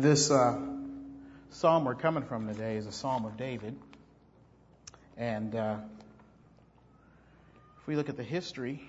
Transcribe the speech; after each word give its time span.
This 0.00 0.30
uh, 0.30 0.58
psalm 1.50 1.84
we're 1.84 1.94
coming 1.94 2.22
from 2.22 2.48
today 2.48 2.78
is 2.78 2.86
a 2.86 2.92
psalm 2.92 3.26
of 3.26 3.36
David. 3.36 3.76
And 5.18 5.54
uh, 5.54 5.76
if 7.78 7.86
we 7.86 7.96
look 7.96 8.08
at 8.08 8.16
the 8.16 8.22
history, 8.22 8.82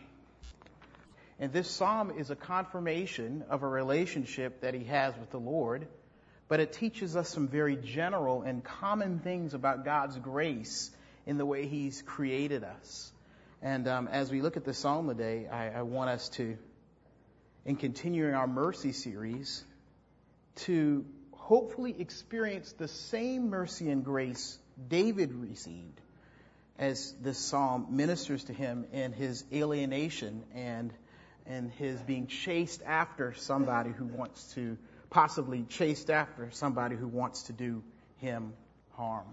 and 1.37 1.51
this 1.51 1.69
psalm 1.69 2.13
is 2.17 2.29
a 2.29 2.35
confirmation 2.37 3.43
of 3.49 3.61
a 3.61 3.67
relationship 3.67 4.61
that 4.61 4.73
he 4.73 4.85
has 4.85 5.13
with 5.17 5.31
the 5.31 5.37
Lord, 5.37 5.85
but 6.47 6.61
it 6.61 6.71
teaches 6.71 7.17
us 7.17 7.27
some 7.27 7.49
very 7.49 7.75
general 7.75 8.43
and 8.43 8.63
common 8.63 9.19
things 9.19 9.53
about 9.53 9.83
God's 9.83 10.17
grace 10.17 10.91
in 11.25 11.37
the 11.37 11.45
way 11.45 11.67
he's 11.67 12.01
created 12.01 12.63
us. 12.63 13.11
And 13.61 13.85
um, 13.89 14.07
as 14.07 14.31
we 14.31 14.41
look 14.41 14.55
at 14.55 14.63
the 14.63 14.73
psalm 14.73 15.09
today, 15.09 15.45
I, 15.51 15.79
I 15.79 15.81
want 15.81 16.09
us 16.09 16.29
to, 16.29 16.57
in 17.65 17.75
continuing 17.75 18.33
our 18.33 18.47
mercy 18.47 18.93
series, 18.93 19.65
to 20.55 21.05
hopefully 21.31 21.95
experience 21.99 22.71
the 22.73 22.87
same 22.87 23.49
mercy 23.49 23.89
and 23.89 24.03
grace 24.05 24.57
David 24.87 25.33
received 25.33 25.99
as 26.77 27.13
this 27.21 27.37
psalm 27.37 27.87
ministers 27.91 28.45
to 28.45 28.53
him 28.53 28.85
in 28.91 29.13
his 29.13 29.43
alienation 29.53 30.43
and 30.53 30.91
and 31.45 31.71
his 31.71 31.99
being 32.01 32.27
chased 32.27 32.81
after 32.83 33.33
somebody 33.33 33.89
who 33.91 34.05
wants 34.05 34.53
to 34.53 34.77
possibly 35.09 35.63
chased 35.63 36.09
after 36.09 36.49
somebody 36.51 36.95
who 36.95 37.07
wants 37.07 37.43
to 37.43 37.53
do 37.53 37.83
him 38.17 38.53
harm. 38.93 39.25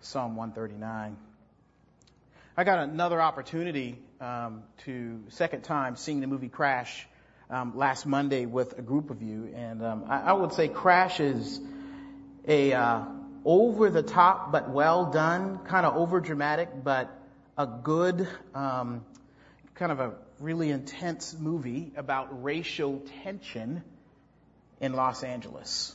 Psalm 0.00 0.36
139. 0.36 1.16
I 2.56 2.64
got 2.64 2.78
another 2.78 3.20
opportunity 3.20 3.98
um, 4.20 4.62
to 4.84 5.24
second 5.30 5.62
time 5.62 5.96
seeing 5.96 6.20
the 6.20 6.26
movie 6.26 6.48
Crash 6.48 7.08
um, 7.50 7.76
last 7.76 8.06
Monday 8.06 8.46
with 8.46 8.78
a 8.78 8.82
group 8.82 9.10
of 9.10 9.22
you, 9.22 9.52
and 9.54 9.82
um, 9.82 10.04
I, 10.08 10.20
I, 10.20 10.32
would 10.32 10.52
say 10.52 10.68
Crash 10.68 11.20
is 11.20 11.60
a 12.48 12.72
uh, 12.72 13.04
over 13.44 13.90
the 13.90 14.02
top 14.02 14.50
but 14.52 14.70
well 14.70 15.10
done, 15.10 15.58
kind 15.66 15.84
of 15.84 15.96
over 15.96 16.20
dramatic, 16.20 16.70
but 16.82 17.10
a 17.56 17.66
good, 17.66 18.26
um, 18.54 19.04
kind 19.74 19.92
of 19.92 20.00
a 20.00 20.14
really 20.40 20.70
intense 20.70 21.36
movie 21.38 21.92
about 21.96 22.42
racial 22.42 23.02
tension 23.22 23.82
in 24.80 24.92
Los 24.92 25.22
Angeles. 25.22 25.94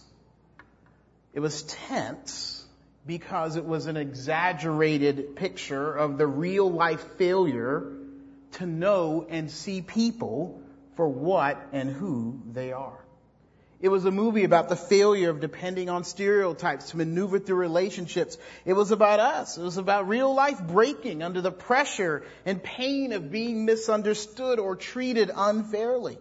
It 1.34 1.40
was 1.40 1.64
tense 1.64 2.66
because 3.06 3.56
it 3.56 3.66
was 3.66 3.88
an 3.88 3.98
exaggerated 3.98 5.36
picture 5.36 5.94
of 5.94 6.18
the 6.18 6.28
real 6.28 6.70
life 6.72 7.04
failure 7.18 7.92
to 8.54 8.66
know 8.66 9.26
and 9.30 9.50
see 9.50 9.82
people 9.82 10.62
for 11.00 11.08
what 11.08 11.66
and 11.72 11.90
who 11.90 12.42
they 12.52 12.74
are. 12.74 13.00
It 13.80 13.88
was 13.88 14.04
a 14.04 14.12
movie 14.12 14.44
about 14.44 14.68
the 14.68 14.76
failure 14.76 15.30
of 15.30 15.40
depending 15.40 15.90
on 15.90 16.04
stereotypes 16.04 16.90
to 16.90 16.98
maneuver 16.98 17.40
through 17.40 17.56
relationships. 17.56 18.38
It 18.66 18.74
was 18.74 18.92
about 18.92 19.22
us. 19.22 19.58
It 19.58 19.62
was 19.62 19.78
about 19.78 20.10
real 20.10 20.34
life 20.36 20.62
breaking 20.62 21.24
under 21.24 21.40
the 21.40 21.54
pressure 21.54 22.24
and 22.46 22.62
pain 22.62 23.14
of 23.14 23.32
being 23.32 23.64
misunderstood 23.64 24.60
or 24.60 24.76
treated 24.76 25.32
unfairly. 25.34 26.18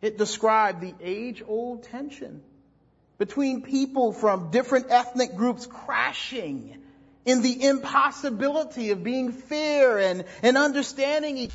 It 0.00 0.16
described 0.16 0.80
the 0.80 0.94
age 1.00 1.42
old 1.44 1.82
tension 1.82 2.40
between 3.18 3.62
people 3.62 4.12
from 4.12 4.52
different 4.52 4.86
ethnic 4.90 5.34
groups 5.34 5.66
crashing 5.66 6.80
in 7.24 7.42
the 7.42 7.64
impossibility 7.64 8.92
of 8.92 9.02
being 9.02 9.32
fair 9.32 9.98
and, 9.98 10.24
and 10.44 10.56
understanding 10.56 11.36
each 11.36 11.52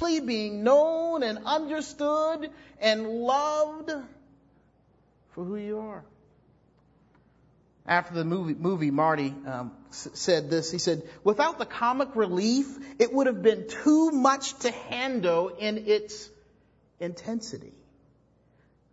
being 0.00 0.62
known 0.64 1.22
and 1.22 1.38
understood 1.44 2.50
and 2.80 3.08
loved 3.08 3.90
for 5.30 5.44
who 5.44 5.56
you 5.56 5.78
are. 5.80 6.04
After 7.86 8.14
the 8.14 8.24
movie, 8.24 8.54
movie 8.54 8.90
Marty 8.90 9.34
um, 9.46 9.72
s- 9.90 10.08
said 10.12 10.50
this. 10.50 10.70
He 10.70 10.78
said, 10.78 11.02
"Without 11.24 11.58
the 11.58 11.64
comic 11.64 12.16
relief, 12.16 12.66
it 12.98 13.12
would 13.12 13.26
have 13.26 13.42
been 13.42 13.66
too 13.66 14.10
much 14.10 14.54
to 14.60 14.70
handle 14.70 15.48
in 15.48 15.78
its 15.86 16.28
intensity." 17.00 17.72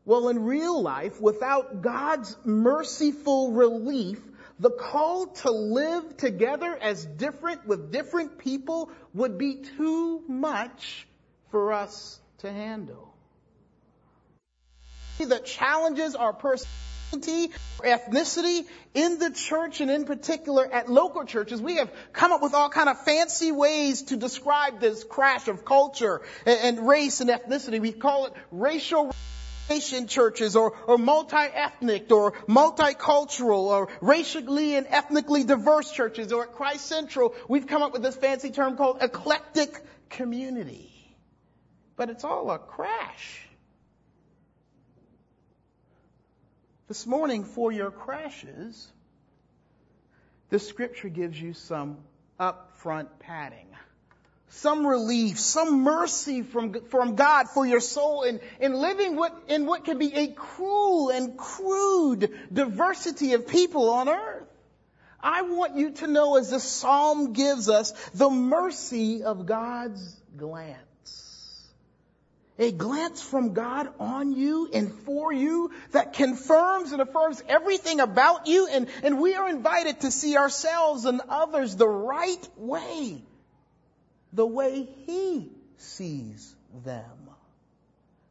Well, 0.06 0.29
in 0.29 0.44
real 0.44 0.81
life, 0.81 1.19
without 1.19 1.81
God's 1.81 2.38
merciful 2.46 3.52
relief, 3.52 4.22
the 4.59 4.69
call 4.69 5.27
to 5.27 5.51
live 5.51 6.17
together 6.17 6.77
as 6.81 7.05
different 7.05 7.67
with 7.67 7.91
different 7.91 8.38
people 8.38 8.89
would 9.13 9.38
be 9.38 9.63
too 9.77 10.23
much 10.27 11.07
for 11.51 11.73
us 11.73 12.19
to 12.39 12.51
handle. 12.51 13.13
That 15.19 15.45
challenges 15.45 16.16
our 16.16 16.33
personality, 16.33 17.51
ethnicity 17.79 18.66
in 18.93 19.19
the 19.19 19.31
church 19.31 19.79
and 19.79 19.89
in 19.89 20.05
particular 20.05 20.66
at 20.66 20.89
local 20.89 21.23
churches. 21.25 21.61
We 21.61 21.77
have 21.77 21.91
come 22.11 22.31
up 22.31 22.41
with 22.41 22.53
all 22.53 22.69
kind 22.69 22.89
of 22.89 22.99
fancy 23.05 23.51
ways 23.51 24.03
to 24.03 24.17
describe 24.17 24.79
this 24.79 25.03
crash 25.03 25.47
of 25.47 25.63
culture 25.63 26.22
and 26.45 26.87
race 26.87 27.22
and 27.22 27.29
ethnicity. 27.29 27.79
We 27.79 27.93
call 27.93 28.25
it 28.27 28.33
racial 28.51 29.13
Asian 29.70 30.08
churches 30.08 30.56
or, 30.56 30.76
or 30.88 30.98
multi-ethnic 30.98 32.12
or 32.12 32.34
multicultural 32.48 33.68
or 33.68 33.90
racially 34.02 34.76
and 34.76 34.88
ethnically 34.90 35.44
diverse 35.44 35.92
churches 35.92 36.31
or 36.31 36.44
at 36.44 36.53
Christ 36.53 36.86
Central, 36.86 37.34
we've 37.48 37.68
come 37.68 37.81
up 37.81 37.94
with 37.94 38.03
this 38.03 38.16
fancy 38.16 38.52
term 38.52 38.78
called 38.78 39.02
eclectic 39.02 39.81
community. 40.09 40.92
But 41.96 42.09
it's 42.09 42.24
all 42.24 42.52
a 42.52 42.59
crash. 42.59 43.42
This 46.88 47.08
morning 47.08 47.46
for 47.46 47.72
your 47.72 47.90
crashes, 47.90 48.92
the 50.50 50.59
scripture 50.59 51.09
gives 51.09 51.42
you 51.42 51.53
some 51.53 51.97
upfront 52.40 53.08
padding 53.20 53.68
some 54.50 54.85
relief, 54.85 55.39
some 55.39 55.81
mercy 55.81 56.41
from, 56.41 56.73
from 56.89 57.16
God 57.16 57.50
for 57.50 57.66
your 57.66 57.79
soul 57.79 58.23
in, 58.23 58.39
in 58.59 58.73
living 58.73 59.16
what, 59.16 59.38
in 59.47 59.66
what 59.66 59.85
can 59.85 59.97
be 59.97 60.13
a 60.13 60.28
cruel 60.28 61.09
and 61.09 61.38
crude 61.38 62.31
diversity 62.53 63.34
of 63.34 63.47
people 63.47 63.89
on 63.89 64.09
earth. 64.09 64.47
I 65.19 65.41
want 65.41 65.75
you 65.75 65.91
to 65.91 66.07
know 66.07 66.38
as 66.38 66.51
the 66.51 66.59
psalm 66.59 67.34
gives 67.34 67.67
us 67.67 67.91
the 68.13 68.29
mercy 68.29 69.23
of 69.23 69.45
God's 69.45 70.16
glance. 70.38 70.79
A 72.57 72.72
glance 72.72 73.22
from 73.22 73.53
God 73.53 73.89
on 74.00 74.31
you 74.31 74.69
and 74.73 74.94
for 74.94 75.34
you 75.34 75.72
that 75.91 76.13
confirms 76.13 76.94
and 76.94 77.01
affirms 77.01 77.44
everything 77.50 78.00
about 78.00 78.47
you 78.47 78.67
and, 78.67 78.88
and 79.03 79.19
we 79.19 79.34
are 79.34 79.50
invited 79.50 80.01
to 80.01 80.11
see 80.11 80.38
ourselves 80.38 81.03
and 81.03 81.19
others 81.28 81.75
the 81.75 81.88
right 81.88 82.47
way 82.55 83.22
the 84.35 84.46
way 84.46 84.88
He 85.06 85.50
sees 85.78 86.56
them. 86.84 87.25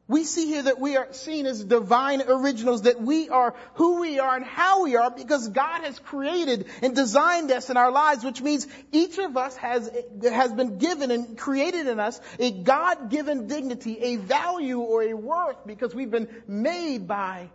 We 0.07 0.25
see 0.25 0.49
here 0.49 0.65
that 0.65 0.79
we 0.79 0.99
are 0.99 1.11
seen 1.15 1.47
as 1.47 1.65
divine 1.65 2.21
originals, 2.21 2.83
that 2.83 3.01
we 3.01 3.31
are 3.31 3.55
who 3.75 4.01
we 4.01 4.19
are 4.19 4.37
and 4.37 4.45
how 4.45 4.85
we 4.85 4.97
are 4.97 5.11
because 5.11 5.49
God 5.49 5.83
has 5.83 5.99
created 5.99 6.67
and 6.83 6.95
designed 6.95 7.51
us 7.51 7.71
in 7.71 7.79
our 7.79 7.91
lives, 7.91 8.23
which 8.23 8.43
means 8.43 8.67
each 8.93 9.17
of 9.17 9.39
us 9.39 9.57
has, 9.57 9.91
has 10.23 10.53
been 10.53 10.77
given 10.77 11.11
and 11.11 11.39
created 11.39 11.87
in 11.87 12.01
us 12.01 12.21
a 12.39 12.51
God-given 12.51 13.47
dignity, 13.47 13.99
a 13.99 14.17
value 14.17 14.81
or 14.81 15.03
a 15.05 15.15
worth 15.15 15.67
because 15.67 15.95
we've 15.95 16.11
been 16.11 16.29
made 16.47 17.09
by 17.09 17.49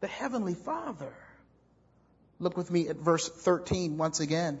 the 0.00 0.06
Heavenly 0.06 0.54
Father. 0.54 1.12
Look 2.38 2.56
with 2.56 2.70
me 2.70 2.88
at 2.88 2.96
verse 2.96 3.28
13 3.28 3.98
once 3.98 4.20
again. 4.20 4.60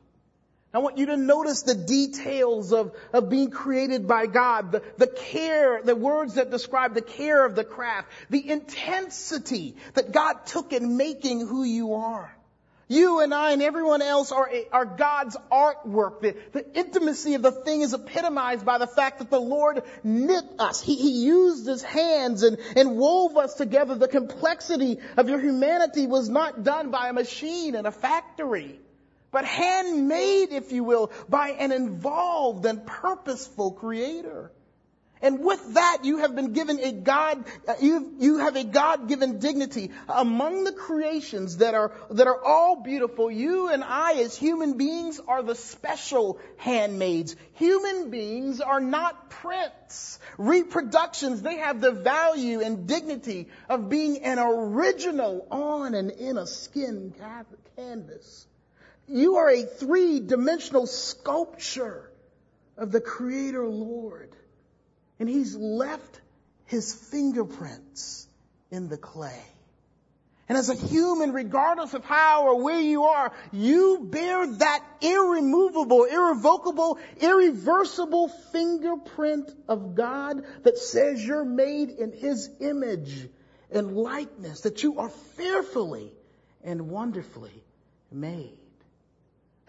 I 0.73 0.79
want 0.79 0.97
you 0.97 1.07
to 1.07 1.17
notice 1.17 1.63
the 1.63 1.75
details 1.75 2.71
of, 2.71 2.95
of 3.11 3.29
being 3.29 3.51
created 3.51 4.07
by 4.07 4.25
God, 4.25 4.71
the, 4.71 4.83
the 4.97 5.07
care, 5.07 5.81
the 5.83 5.95
words 5.95 6.35
that 6.35 6.49
describe 6.49 6.93
the 6.93 7.01
care 7.01 7.45
of 7.45 7.55
the 7.55 7.65
craft, 7.65 8.07
the 8.29 8.49
intensity 8.49 9.75
that 9.95 10.13
God 10.13 10.45
took 10.45 10.71
in 10.71 10.95
making 10.95 11.45
who 11.45 11.63
you 11.63 11.95
are. 11.95 12.33
You 12.87 13.21
and 13.21 13.33
I 13.33 13.51
and 13.51 13.61
everyone 13.61 14.01
else 14.01 14.31
are, 14.31 14.49
are 14.71 14.85
God's 14.85 15.37
artwork. 15.49 16.21
The, 16.21 16.35
the 16.51 16.77
intimacy 16.77 17.35
of 17.35 17.41
the 17.41 17.51
thing 17.51 17.81
is 17.81 17.93
epitomized 17.93 18.65
by 18.65 18.77
the 18.77 18.87
fact 18.87 19.19
that 19.19 19.29
the 19.29 19.39
Lord 19.39 19.83
knit 20.03 20.43
us. 20.59 20.81
He, 20.81 20.95
he 20.95 21.23
used 21.23 21.67
His 21.67 21.83
hands 21.83 22.43
and, 22.43 22.57
and 22.75 22.97
wove 22.97 23.37
us 23.37 23.55
together. 23.55 23.95
The 23.95 24.09
complexity 24.09 24.99
of 25.15 25.29
your 25.29 25.39
humanity 25.39 26.07
was 26.07 26.29
not 26.29 26.63
done 26.63 26.91
by 26.91 27.09
a 27.09 27.13
machine 27.13 27.75
in 27.75 27.85
a 27.85 27.91
factory 27.91 28.79
but 29.31 29.45
handmade, 29.45 30.51
if 30.51 30.71
you 30.71 30.83
will, 30.83 31.11
by 31.29 31.49
an 31.49 31.71
involved 31.71 32.65
and 32.65 32.85
purposeful 32.85 33.71
creator. 33.71 34.51
And 35.23 35.39
with 35.41 35.75
that, 35.75 35.99
you 36.03 36.17
have 36.17 36.35
been 36.35 36.53
given 36.53 36.79
a 36.79 36.91
God, 36.91 37.45
uh, 37.67 37.75
you, 37.79 38.15
you 38.17 38.39
have 38.39 38.55
a 38.55 38.63
God-given 38.63 39.37
dignity 39.37 39.91
among 40.09 40.63
the 40.63 40.71
creations 40.71 41.57
that 41.57 41.75
are, 41.75 41.91
that 42.09 42.25
are 42.25 42.43
all 42.43 42.81
beautiful. 42.81 43.29
You 43.29 43.69
and 43.69 43.83
I 43.83 44.13
as 44.13 44.35
human 44.35 44.77
beings 44.77 45.21
are 45.27 45.43
the 45.43 45.53
special 45.53 46.39
handmaids. 46.57 47.35
Human 47.53 48.09
beings 48.09 48.61
are 48.61 48.81
not 48.81 49.29
prints, 49.29 50.17
reproductions. 50.39 51.43
They 51.43 51.57
have 51.57 51.81
the 51.81 51.91
value 51.91 52.61
and 52.61 52.87
dignity 52.87 53.49
of 53.69 53.89
being 53.89 54.23
an 54.23 54.39
original 54.39 55.45
on 55.51 55.93
and 55.93 56.09
in 56.09 56.39
a 56.39 56.47
skin 56.47 57.13
canvas. 57.75 58.47
You 59.11 59.35
are 59.37 59.49
a 59.49 59.63
three-dimensional 59.63 60.87
sculpture 60.87 62.09
of 62.77 62.91
the 62.91 63.01
Creator 63.01 63.67
Lord. 63.67 64.33
And 65.19 65.27
He's 65.27 65.55
left 65.55 66.21
His 66.65 66.93
fingerprints 66.93 68.27
in 68.71 68.87
the 68.87 68.97
clay. 68.97 69.43
And 70.47 70.57
as 70.57 70.69
a 70.69 70.75
human, 70.75 71.33
regardless 71.33 71.93
of 71.93 72.03
how 72.05 72.43
or 72.43 72.63
where 72.63 72.79
you 72.79 73.03
are, 73.03 73.31
you 73.51 74.07
bear 74.09 74.47
that 74.47 74.83
irremovable, 75.01 76.05
irrevocable, 76.05 76.97
irreversible 77.19 78.29
fingerprint 78.51 79.49
of 79.67 79.95
God 79.95 80.43
that 80.63 80.77
says 80.77 81.25
you're 81.25 81.45
made 81.45 81.89
in 81.89 82.11
His 82.11 82.49
image 82.59 83.29
and 83.71 83.95
likeness, 83.95 84.61
that 84.61 84.83
you 84.83 84.99
are 84.99 85.09
fearfully 85.09 86.11
and 86.63 86.89
wonderfully 86.89 87.63
made. 88.11 88.60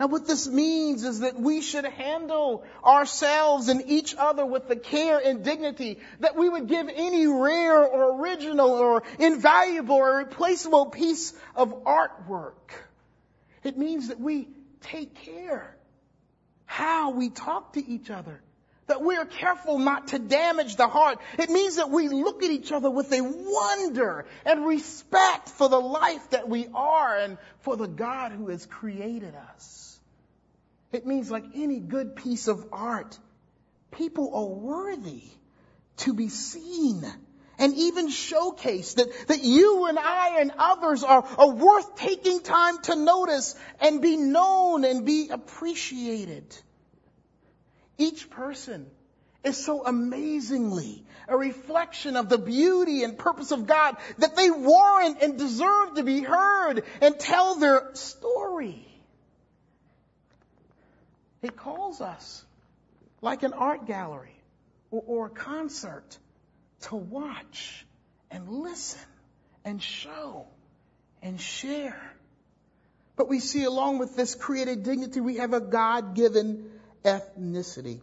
Now 0.02 0.08
what 0.08 0.26
this 0.26 0.48
means 0.48 1.04
is 1.04 1.20
that 1.20 1.38
we 1.38 1.60
should 1.60 1.84
handle 1.84 2.64
ourselves 2.84 3.68
and 3.68 3.84
each 3.86 4.16
other 4.16 4.44
with 4.44 4.66
the 4.66 4.74
care 4.74 5.20
and 5.24 5.44
dignity 5.44 6.00
that 6.18 6.34
we 6.34 6.48
would 6.48 6.66
give 6.66 6.88
any 6.92 7.28
rare 7.28 7.84
or 7.84 8.20
original 8.20 8.70
or 8.70 9.04
invaluable 9.20 9.94
or 9.94 10.16
replaceable 10.16 10.86
piece 10.86 11.32
of 11.54 11.84
artwork. 11.84 12.72
It 13.62 13.78
means 13.78 14.08
that 14.08 14.18
we 14.18 14.48
take 14.80 15.14
care 15.14 15.76
how 16.66 17.10
we 17.10 17.30
talk 17.30 17.74
to 17.74 17.88
each 17.88 18.10
other. 18.10 18.42
That 18.88 19.02
we 19.02 19.16
are 19.16 19.24
careful 19.24 19.78
not 19.78 20.08
to 20.08 20.18
damage 20.18 20.74
the 20.74 20.88
heart. 20.88 21.20
It 21.38 21.48
means 21.48 21.76
that 21.76 21.90
we 21.90 22.08
look 22.08 22.42
at 22.42 22.50
each 22.50 22.72
other 22.72 22.90
with 22.90 23.12
a 23.12 23.20
wonder 23.22 24.26
and 24.44 24.66
respect 24.66 25.48
for 25.48 25.68
the 25.68 25.78
life 25.78 26.30
that 26.30 26.48
we 26.48 26.66
are 26.74 27.16
and 27.18 27.38
for 27.60 27.76
the 27.76 27.86
God 27.86 28.32
who 28.32 28.48
has 28.48 28.66
created 28.66 29.36
us. 29.36 29.91
It 30.92 31.06
means 31.06 31.30
like 31.30 31.44
any 31.54 31.80
good 31.80 32.16
piece 32.16 32.48
of 32.48 32.66
art, 32.70 33.18
people 33.90 34.34
are 34.34 34.44
worthy 34.44 35.22
to 35.98 36.12
be 36.12 36.28
seen 36.28 37.04
and 37.58 37.74
even 37.74 38.08
showcased 38.08 38.96
that, 38.96 39.28
that 39.28 39.42
you 39.42 39.86
and 39.86 39.98
I 39.98 40.40
and 40.40 40.52
others 40.58 41.04
are, 41.04 41.24
are 41.38 41.50
worth 41.50 41.96
taking 41.96 42.40
time 42.40 42.78
to 42.82 42.96
notice 42.96 43.54
and 43.80 44.02
be 44.02 44.16
known 44.16 44.84
and 44.84 45.06
be 45.06 45.28
appreciated. 45.30 46.44
Each 47.98 48.28
person 48.28 48.86
is 49.44 49.62
so 49.62 49.84
amazingly 49.84 51.04
a 51.28 51.36
reflection 51.36 52.16
of 52.16 52.28
the 52.28 52.38
beauty 52.38 53.04
and 53.04 53.16
purpose 53.16 53.52
of 53.52 53.66
God 53.66 53.96
that 54.18 54.34
they 54.34 54.50
warrant 54.50 55.22
and 55.22 55.38
deserve 55.38 55.94
to 55.94 56.02
be 56.02 56.20
heard 56.20 56.82
and 57.00 57.18
tell 57.18 57.56
their 57.56 57.90
story. 57.94 58.91
It 61.42 61.56
calls 61.56 62.00
us, 62.00 62.44
like 63.20 63.42
an 63.42 63.52
art 63.52 63.86
gallery 63.86 64.36
or, 64.90 65.02
or 65.06 65.26
a 65.26 65.30
concert, 65.30 66.18
to 66.82 66.96
watch 66.96 67.84
and 68.30 68.48
listen 68.48 69.00
and 69.64 69.82
show 69.82 70.46
and 71.22 71.40
share. 71.40 72.00
But 73.16 73.28
we 73.28 73.40
see 73.40 73.64
along 73.64 73.98
with 73.98 74.16
this 74.16 74.34
created 74.34 74.82
dignity, 74.82 75.20
we 75.20 75.36
have 75.36 75.52
a 75.52 75.60
God-given 75.60 76.70
ethnicity. 77.04 78.00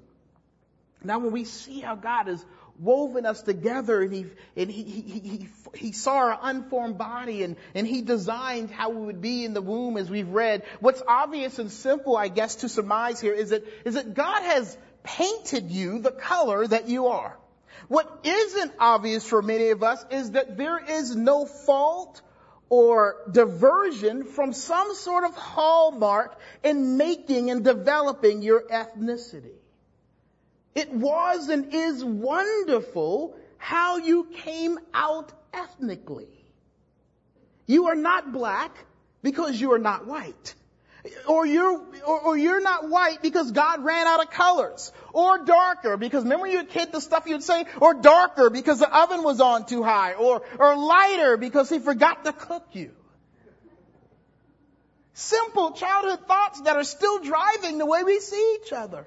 Now 1.03 1.19
when 1.19 1.31
we 1.31 1.45
see 1.45 1.79
how 1.79 1.95
God 1.95 2.27
is 2.27 2.45
woven 2.79 3.25
us 3.25 3.41
together 3.41 4.01
and 4.01 4.13
he, 4.13 4.25
and 4.55 4.71
he, 4.71 4.83
he, 4.83 5.19
he, 5.19 5.47
he 5.75 5.91
saw 5.91 6.15
our 6.15 6.39
unformed 6.41 6.97
body 6.97 7.43
and, 7.43 7.57
and 7.75 7.85
he 7.85 8.01
designed 8.01 8.71
how 8.71 8.89
we 8.89 9.05
would 9.05 9.21
be 9.21 9.45
in 9.45 9.53
the 9.53 9.61
womb 9.61 9.97
as 9.97 10.09
we've 10.09 10.29
read. 10.29 10.63
What's 10.79 11.01
obvious 11.07 11.59
and 11.59 11.71
simple, 11.71 12.15
I 12.15 12.29
guess, 12.29 12.55
to 12.57 12.69
surmise 12.69 13.19
here 13.19 13.33
is 13.33 13.49
that, 13.49 13.65
is 13.85 13.95
that 13.95 14.13
God 14.13 14.43
has 14.43 14.77
painted 15.03 15.71
you 15.71 15.99
the 15.99 16.11
color 16.11 16.65
that 16.67 16.87
you 16.87 17.07
are. 17.07 17.37
What 17.87 18.19
isn't 18.23 18.73
obvious 18.79 19.25
for 19.25 19.41
many 19.41 19.69
of 19.69 19.83
us 19.83 20.03
is 20.11 20.31
that 20.31 20.57
there 20.57 20.79
is 20.79 21.15
no 21.15 21.45
fault 21.45 22.21
or 22.69 23.15
diversion 23.31 24.25
from 24.25 24.53
some 24.53 24.93
sort 24.93 25.23
of 25.23 25.35
hallmark 25.35 26.39
in 26.63 26.97
making 26.97 27.49
and 27.49 27.63
developing 27.63 28.41
your 28.41 28.61
ethnicity. 28.61 29.58
It 30.79 30.93
was 30.93 31.49
and 31.49 31.73
is 31.73 32.05
wonderful 32.05 33.35
how 33.57 33.97
you 33.97 34.23
came 34.23 34.79
out 34.93 35.33
ethnically. 35.53 36.29
You 37.65 37.87
are 37.87 37.95
not 37.95 38.31
black 38.31 38.71
because 39.21 39.59
you 39.59 39.73
are 39.73 39.79
not 39.79 40.07
white. 40.07 40.55
Or 41.27 41.45
you're, 41.45 41.81
or, 42.07 42.19
or, 42.21 42.37
you're 42.37 42.61
not 42.61 42.89
white 42.89 43.21
because 43.21 43.51
God 43.51 43.83
ran 43.83 44.07
out 44.07 44.23
of 44.23 44.31
colors. 44.31 44.93
Or 45.11 45.43
darker 45.43 45.97
because 45.97 46.23
remember 46.23 46.47
you 46.47 46.59
were 46.59 46.63
a 46.63 46.75
kid 46.77 46.93
the 46.93 47.01
stuff 47.01 47.25
you'd 47.27 47.43
say? 47.43 47.65
Or 47.81 47.93
darker 47.93 48.49
because 48.49 48.79
the 48.79 48.89
oven 49.03 49.21
was 49.23 49.41
on 49.41 49.65
too 49.65 49.83
high. 49.83 50.13
Or, 50.13 50.43
or 50.57 50.77
lighter 50.77 51.35
because 51.35 51.69
he 51.69 51.79
forgot 51.79 52.23
to 52.23 52.31
cook 52.31 52.67
you. 52.71 52.91
Simple 55.13 55.71
childhood 55.71 56.25
thoughts 56.25 56.61
that 56.61 56.77
are 56.77 56.85
still 56.85 57.19
driving 57.19 57.79
the 57.79 57.85
way 57.85 58.03
we 58.03 58.21
see 58.21 58.59
each 58.61 58.71
other. 58.71 59.05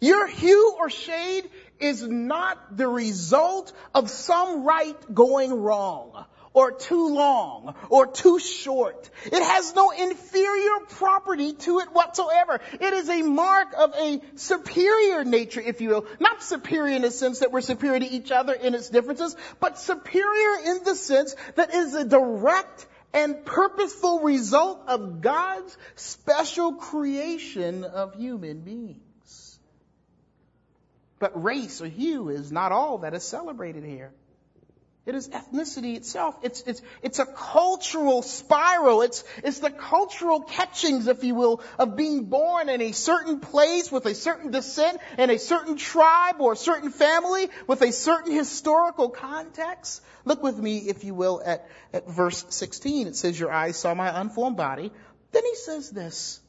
Your 0.00 0.26
hue 0.26 0.76
or 0.78 0.90
shade 0.90 1.48
is 1.78 2.02
not 2.02 2.76
the 2.76 2.88
result 2.88 3.72
of 3.94 4.10
some 4.10 4.64
right 4.64 4.96
going 5.14 5.52
wrong 5.52 6.26
or 6.56 6.72
too 6.72 7.08
long 7.14 7.74
or 7.90 8.06
too 8.06 8.38
short. 8.38 9.10
It 9.26 9.42
has 9.42 9.74
no 9.74 9.90
inferior 9.90 10.86
property 10.88 11.52
to 11.52 11.80
it 11.80 11.88
whatsoever. 11.92 12.60
It 12.72 12.92
is 12.94 13.10
a 13.10 13.20
mark 13.20 13.74
of 13.76 13.94
a 13.94 14.22
superior 14.36 15.22
nature, 15.22 15.60
if 15.60 15.82
you 15.82 15.90
will. 15.90 16.06
Not 16.18 16.42
superior 16.42 16.96
in 16.96 17.02
the 17.02 17.10
sense 17.10 17.40
that 17.40 17.52
we're 17.52 17.60
superior 17.60 18.00
to 18.00 18.06
each 18.06 18.30
other 18.30 18.54
in 18.54 18.74
its 18.74 18.88
differences, 18.88 19.36
but 19.60 19.78
superior 19.78 20.64
in 20.64 20.84
the 20.84 20.94
sense 20.94 21.36
that 21.56 21.74
is 21.74 21.94
a 21.94 22.06
direct 22.06 22.86
and 23.12 23.44
purposeful 23.44 24.20
result 24.20 24.82
of 24.88 25.20
God's 25.20 25.76
special 25.94 26.72
creation 26.74 27.84
of 27.84 28.14
human 28.14 28.60
beings. 28.60 29.05
But 31.18 31.42
race 31.42 31.80
or 31.80 31.86
hue 31.86 32.28
is 32.28 32.52
not 32.52 32.72
all 32.72 32.98
that 32.98 33.14
is 33.14 33.24
celebrated 33.24 33.84
here. 33.84 34.12
It 35.06 35.14
is 35.14 35.28
ethnicity 35.28 35.96
itself. 35.96 36.36
It's, 36.42 36.62
it's, 36.62 36.82
it's 37.00 37.20
a 37.20 37.26
cultural 37.26 38.22
spiral. 38.22 39.02
It's, 39.02 39.22
it's 39.44 39.60
the 39.60 39.70
cultural 39.70 40.40
catchings, 40.40 41.06
if 41.06 41.22
you 41.22 41.36
will, 41.36 41.62
of 41.78 41.94
being 41.94 42.24
born 42.24 42.68
in 42.68 42.82
a 42.82 42.90
certain 42.90 43.38
place 43.38 43.92
with 43.92 44.04
a 44.06 44.16
certain 44.16 44.50
descent 44.50 44.98
in 45.16 45.30
a 45.30 45.38
certain 45.38 45.76
tribe 45.76 46.40
or 46.40 46.54
a 46.54 46.56
certain 46.56 46.90
family 46.90 47.48
with 47.68 47.82
a 47.82 47.92
certain 47.92 48.32
historical 48.32 49.08
context. 49.08 50.02
Look 50.24 50.42
with 50.42 50.58
me, 50.58 50.78
if 50.78 51.04
you 51.04 51.14
will, 51.14 51.40
at, 51.46 51.68
at 51.92 52.08
verse 52.08 52.44
16. 52.48 53.06
It 53.06 53.14
says, 53.14 53.38
your 53.38 53.52
eyes 53.52 53.76
saw 53.76 53.94
my 53.94 54.20
unformed 54.20 54.56
body. 54.56 54.90
Then 55.30 55.44
he 55.44 55.54
says 55.54 55.88
this, 55.88 56.40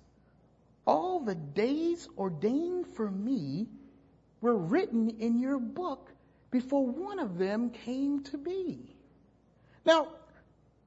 all 0.88 1.19
the 1.19 1.36
days 1.36 2.09
ordained 2.17 2.88
for 2.88 3.09
me 3.09 3.67
were 4.41 4.56
written 4.56 5.17
in 5.20 5.39
your 5.39 5.60
book 5.60 6.10
before 6.51 6.86
one 6.86 7.20
of 7.20 7.38
them 7.38 7.70
came 7.70 8.24
to 8.24 8.38
be. 8.38 8.79
Now, 9.86 10.08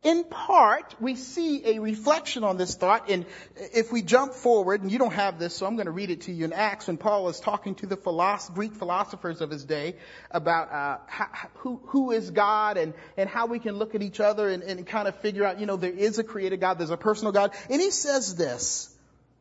in 0.02 0.24
part, 0.24 0.94
we 0.98 1.14
see 1.14 1.76
a 1.76 1.78
reflection 1.78 2.42
on 2.42 2.56
this 2.56 2.74
thought, 2.74 3.10
and 3.10 3.26
if 3.56 3.92
we 3.92 4.00
jump 4.00 4.32
forward, 4.32 4.80
and 4.80 4.90
you 4.90 4.98
don't 4.98 5.12
have 5.12 5.38
this, 5.38 5.54
so 5.54 5.66
I'm 5.66 5.74
going 5.74 5.86
to 5.86 5.92
read 5.92 6.10
it 6.10 6.22
to 6.22 6.32
you 6.32 6.46
in 6.46 6.54
Acts 6.54 6.86
when 6.86 6.96
Paul 6.96 7.28
is 7.28 7.38
talking 7.38 7.74
to 7.76 7.86
the 7.86 7.98
philosoph- 7.98 8.54
Greek 8.54 8.72
philosophers 8.72 9.42
of 9.42 9.50
his 9.50 9.62
day 9.64 9.96
about 10.30 10.72
uh, 10.72 10.98
how, 11.06 11.28
who, 11.56 11.82
who 11.88 12.12
is 12.12 12.30
God 12.30 12.78
and, 12.78 12.94
and 13.18 13.28
how 13.28 13.44
we 13.44 13.58
can 13.58 13.76
look 13.76 13.94
at 13.94 14.00
each 14.00 14.20
other 14.20 14.48
and, 14.48 14.62
and 14.62 14.86
kind 14.86 15.06
of 15.06 15.16
figure 15.16 15.44
out, 15.44 15.60
you 15.60 15.66
know, 15.66 15.76
there 15.76 15.92
is 15.92 16.18
a 16.18 16.24
created 16.24 16.60
God, 16.60 16.78
there's 16.78 16.88
a 16.88 16.96
personal 16.96 17.32
God. 17.32 17.52
And 17.68 17.78
he 17.78 17.90
says 17.90 18.34
this 18.36 18.96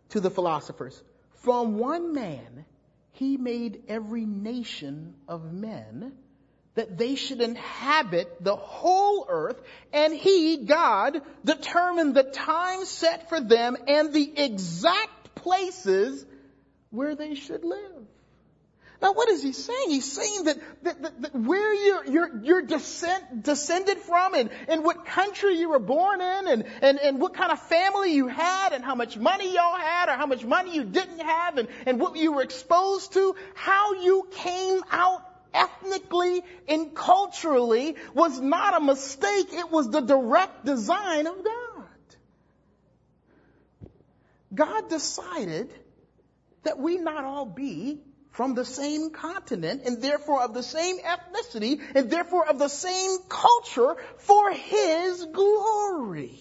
to 0.09 0.19
the 0.19 0.29
philosophers, 0.29 1.01
from 1.35 1.77
one 1.77 2.13
man 2.13 2.65
he 3.19 3.35
made 3.35 3.83
every 3.89 4.25
nation 4.25 5.13
of 5.27 5.51
men 5.51 6.13
that 6.75 6.97
they 6.97 7.15
should 7.15 7.41
inhabit 7.41 8.41
the 8.41 8.55
whole 8.55 9.25
earth, 9.27 9.61
and 9.91 10.13
he, 10.13 10.63
God, 10.63 11.21
determined 11.43 12.15
the 12.15 12.23
time 12.23 12.85
set 12.85 13.27
for 13.27 13.41
them 13.41 13.75
and 13.89 14.13
the 14.13 14.39
exact 14.39 15.35
places 15.35 16.25
where 16.91 17.13
they 17.13 17.35
should 17.35 17.65
live. 17.65 18.07
Now 19.01 19.13
what 19.13 19.29
is 19.29 19.41
he 19.41 19.53
saying? 19.53 19.89
He's 19.89 20.11
saying 20.11 20.43
that, 20.45 20.57
that, 20.83 21.01
that, 21.01 21.21
that 21.21 21.35
where 21.35 21.73
you're, 21.73 22.05
you're, 22.05 22.43
you're 22.43 22.61
descent, 22.61 23.43
descended 23.43 23.97
from 23.99 24.33
and, 24.33 24.49
and 24.67 24.83
what 24.83 25.05
country 25.05 25.57
you 25.57 25.69
were 25.69 25.79
born 25.79 26.19
in 26.19 26.47
and, 26.47 26.65
and, 26.81 26.99
and 26.99 27.19
what 27.19 27.33
kind 27.33 27.51
of 27.51 27.61
family 27.61 28.13
you 28.13 28.27
had 28.27 28.73
and 28.73 28.83
how 28.83 28.95
much 28.95 29.17
money 29.17 29.53
y'all 29.53 29.77
had 29.77 30.09
or 30.09 30.13
how 30.13 30.25
much 30.25 30.43
money 30.43 30.75
you 30.75 30.83
didn't 30.83 31.19
have 31.19 31.57
and, 31.57 31.69
and 31.85 31.99
what 31.99 32.17
you 32.17 32.33
were 32.33 32.41
exposed 32.41 33.13
to, 33.13 33.35
how 33.53 33.93
you 33.93 34.27
came 34.31 34.81
out 34.91 35.23
ethnically 35.53 36.43
and 36.67 36.93
culturally 36.93 37.95
was 38.13 38.39
not 38.39 38.75
a 38.75 38.81
mistake. 38.81 39.47
It 39.53 39.71
was 39.71 39.89
the 39.89 40.01
direct 40.01 40.65
design 40.65 41.25
of 41.25 41.43
God. 41.43 41.85
God 44.53 44.89
decided 44.89 45.73
that 46.63 46.77
we 46.79 46.97
not 46.97 47.23
all 47.23 47.45
be 47.45 48.01
from 48.39 48.55
the 48.55 48.63
same 48.63 49.09
continent 49.09 49.81
and 49.85 50.01
therefore 50.01 50.41
of 50.41 50.53
the 50.53 50.63
same 50.63 50.95
ethnicity 50.99 51.81
and 51.93 52.09
therefore 52.09 52.47
of 52.47 52.57
the 52.57 52.69
same 52.69 53.17
culture 53.27 53.97
for 54.19 54.49
His 54.53 55.25
glory. 55.25 56.39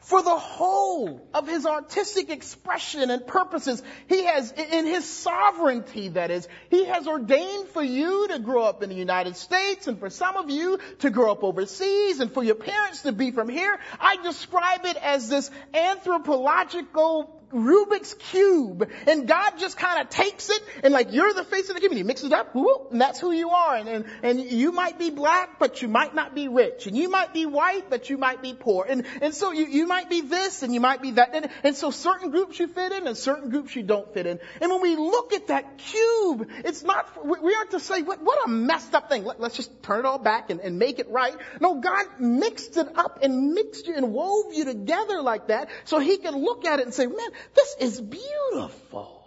For 0.00 0.20
the 0.20 0.36
whole 0.36 1.28
of 1.32 1.46
His 1.46 1.64
artistic 1.64 2.28
expression 2.28 3.08
and 3.12 3.24
purposes, 3.24 3.84
He 4.08 4.24
has, 4.24 4.50
in 4.50 4.84
His 4.84 5.04
sovereignty 5.04 6.08
that 6.08 6.32
is, 6.32 6.48
He 6.70 6.86
has 6.86 7.06
ordained 7.06 7.68
for 7.68 7.84
you 7.84 8.26
to 8.26 8.40
grow 8.40 8.64
up 8.64 8.82
in 8.82 8.88
the 8.88 8.96
United 8.96 9.36
States 9.36 9.86
and 9.86 10.00
for 10.00 10.10
some 10.10 10.36
of 10.36 10.50
you 10.50 10.80
to 10.98 11.10
grow 11.10 11.30
up 11.30 11.44
overseas 11.44 12.18
and 12.18 12.32
for 12.32 12.42
your 12.42 12.56
parents 12.56 13.02
to 13.02 13.12
be 13.12 13.30
from 13.30 13.48
here. 13.48 13.78
I 14.00 14.16
describe 14.16 14.86
it 14.86 14.96
as 14.96 15.28
this 15.28 15.52
anthropological 15.72 17.41
Rubik's 17.52 18.14
Cube. 18.14 18.88
And 19.06 19.28
God 19.28 19.52
just 19.58 19.76
kind 19.76 20.00
of 20.00 20.08
takes 20.08 20.50
it 20.50 20.62
and 20.82 20.92
like 20.92 21.12
you're 21.12 21.32
the 21.32 21.44
face 21.44 21.68
of 21.68 21.76
the 21.76 21.82
he 21.82 22.02
mixes 22.02 22.26
it 22.26 22.32
up, 22.32 22.54
whoop, 22.54 22.88
and 22.92 23.00
that's 23.00 23.20
who 23.20 23.32
you 23.32 23.50
are. 23.50 23.76
And, 23.76 23.88
and, 23.88 24.04
and 24.22 24.40
you 24.40 24.72
might 24.72 24.98
be 24.98 25.10
black, 25.10 25.58
but 25.58 25.82
you 25.82 25.88
might 25.88 26.14
not 26.14 26.34
be 26.34 26.48
rich. 26.48 26.86
And 26.86 26.96
you 26.96 27.10
might 27.10 27.34
be 27.34 27.46
white, 27.46 27.90
but 27.90 28.08
you 28.08 28.18
might 28.18 28.42
be 28.42 28.54
poor. 28.54 28.86
And, 28.88 29.04
and 29.20 29.34
so 29.34 29.52
you, 29.52 29.66
you 29.66 29.86
might 29.86 30.08
be 30.08 30.20
this 30.20 30.62
and 30.62 30.72
you 30.72 30.80
might 30.80 31.02
be 31.02 31.12
that. 31.12 31.34
And, 31.34 31.48
and 31.64 31.76
so 31.76 31.90
certain 31.90 32.30
groups 32.30 32.58
you 32.58 32.68
fit 32.68 32.92
in 32.92 33.06
and 33.06 33.16
certain 33.16 33.50
groups 33.50 33.74
you 33.74 33.82
don't 33.82 34.12
fit 34.14 34.26
in. 34.26 34.38
And 34.60 34.70
when 34.70 34.80
we 34.80 34.96
look 34.96 35.32
at 35.32 35.48
that 35.48 35.78
cube, 35.78 36.48
it's 36.64 36.82
not, 36.82 37.26
we 37.26 37.54
aren't 37.54 37.72
to 37.72 37.80
say, 37.80 38.02
what, 38.02 38.22
what 38.22 38.46
a 38.46 38.48
messed 38.48 38.94
up 38.94 39.08
thing. 39.08 39.24
Let, 39.24 39.40
us 39.40 39.56
just 39.56 39.82
turn 39.82 40.00
it 40.00 40.06
all 40.06 40.18
back 40.18 40.50
and, 40.50 40.60
and 40.60 40.78
make 40.78 40.98
it 40.98 41.10
right. 41.10 41.34
No, 41.60 41.80
God 41.80 42.06
mixed 42.18 42.76
it 42.76 42.96
up 42.96 43.18
and 43.22 43.52
mixed 43.52 43.86
you 43.86 43.96
and 43.96 44.12
wove 44.12 44.54
you 44.54 44.64
together 44.64 45.20
like 45.22 45.48
that 45.48 45.68
so 45.84 45.98
he 45.98 46.16
can 46.16 46.36
look 46.36 46.64
at 46.64 46.80
it 46.80 46.86
and 46.86 46.94
say, 46.94 47.06
man, 47.06 47.30
this 47.54 47.76
is 47.80 48.00
beautiful. 48.00 49.22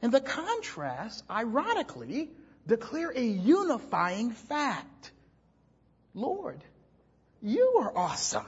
And 0.00 0.12
the 0.12 0.20
contrast, 0.20 1.24
ironically, 1.30 2.30
declare 2.66 3.10
a 3.10 3.24
unifying 3.24 4.30
fact. 4.30 5.10
Lord, 6.14 6.62
you 7.42 7.78
are 7.80 7.96
awesome. 7.96 8.46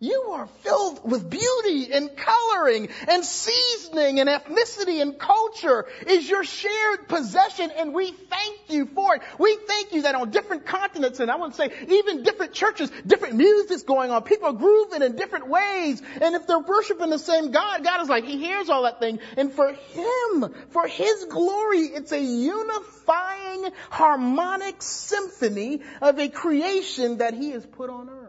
You 0.00 0.30
are 0.30 0.46
filled 0.62 1.10
with 1.10 1.28
beauty 1.28 1.92
and 1.92 2.16
coloring 2.16 2.88
and 3.08 3.24
seasoning 3.24 4.20
and 4.20 4.28
ethnicity 4.28 5.02
and 5.02 5.18
culture 5.18 5.86
is 6.06 6.28
your 6.28 6.44
shared 6.44 7.08
possession 7.08 7.72
and 7.76 7.92
we 7.92 8.12
thank 8.12 8.60
you 8.68 8.86
for 8.86 9.16
it. 9.16 9.22
We 9.40 9.58
thank 9.66 9.92
you 9.92 10.02
that 10.02 10.14
on 10.14 10.30
different 10.30 10.66
continents 10.66 11.18
and 11.18 11.32
I 11.32 11.36
would 11.36 11.56
say 11.56 11.72
even 11.88 12.22
different 12.22 12.52
churches, 12.52 12.92
different 13.08 13.34
music's 13.34 13.82
going 13.82 14.12
on. 14.12 14.22
People 14.22 14.50
are 14.50 14.52
grooving 14.52 15.02
in 15.02 15.16
different 15.16 15.48
ways. 15.48 16.00
And 16.20 16.36
if 16.36 16.46
they're 16.46 16.60
worshiping 16.60 17.10
the 17.10 17.18
same 17.18 17.50
God, 17.50 17.82
God 17.82 18.00
is 18.00 18.08
like, 18.08 18.22
He 18.22 18.38
hears 18.38 18.68
all 18.68 18.84
that 18.84 19.00
thing. 19.00 19.18
And 19.36 19.52
for 19.52 19.72
Him, 19.72 20.54
for 20.70 20.86
His 20.86 21.24
glory, 21.24 21.80
it's 21.80 22.12
a 22.12 22.20
unifying 22.20 23.72
harmonic 23.90 24.80
symphony 24.80 25.80
of 26.00 26.20
a 26.20 26.28
creation 26.28 27.18
that 27.18 27.34
He 27.34 27.50
has 27.50 27.66
put 27.66 27.90
on 27.90 28.08
earth. 28.08 28.27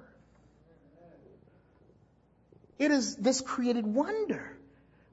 It 2.80 2.92
is 2.92 3.18
this 3.18 3.42
created 3.42 3.86
wonder 3.86 4.58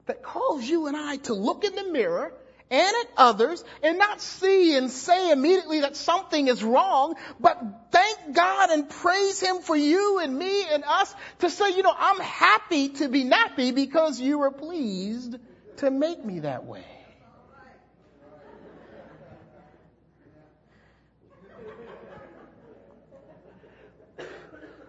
that 0.05 0.23
calls 0.23 0.63
you 0.63 0.87
and 0.87 0.95
I 0.95 1.17
to 1.17 1.33
look 1.33 1.65
in 1.65 1.75
the 1.75 1.83
mirror 1.83 2.33
and 2.71 2.95
at 2.95 3.11
others 3.17 3.63
and 3.83 3.97
not 3.97 4.21
see 4.21 4.75
and 4.75 4.89
say 4.89 5.31
immediately 5.31 5.81
that 5.81 5.95
something 5.95 6.47
is 6.47 6.63
wrong, 6.63 7.15
but 7.39 7.61
thank 7.91 8.33
God 8.33 8.69
and 8.71 8.89
praise 8.89 9.39
Him 9.41 9.61
for 9.61 9.75
you 9.75 10.19
and 10.19 10.37
me 10.37 10.65
and 10.71 10.83
us 10.83 11.13
to 11.39 11.49
say, 11.49 11.75
you 11.75 11.83
know, 11.83 11.95
I'm 11.97 12.19
happy 12.19 12.89
to 12.89 13.09
be 13.09 13.23
nappy 13.23 13.73
because 13.75 14.19
you 14.19 14.39
were 14.39 14.51
pleased 14.51 15.35
to 15.77 15.91
make 15.91 16.23
me 16.23 16.39
that 16.39 16.65
way. 16.65 16.85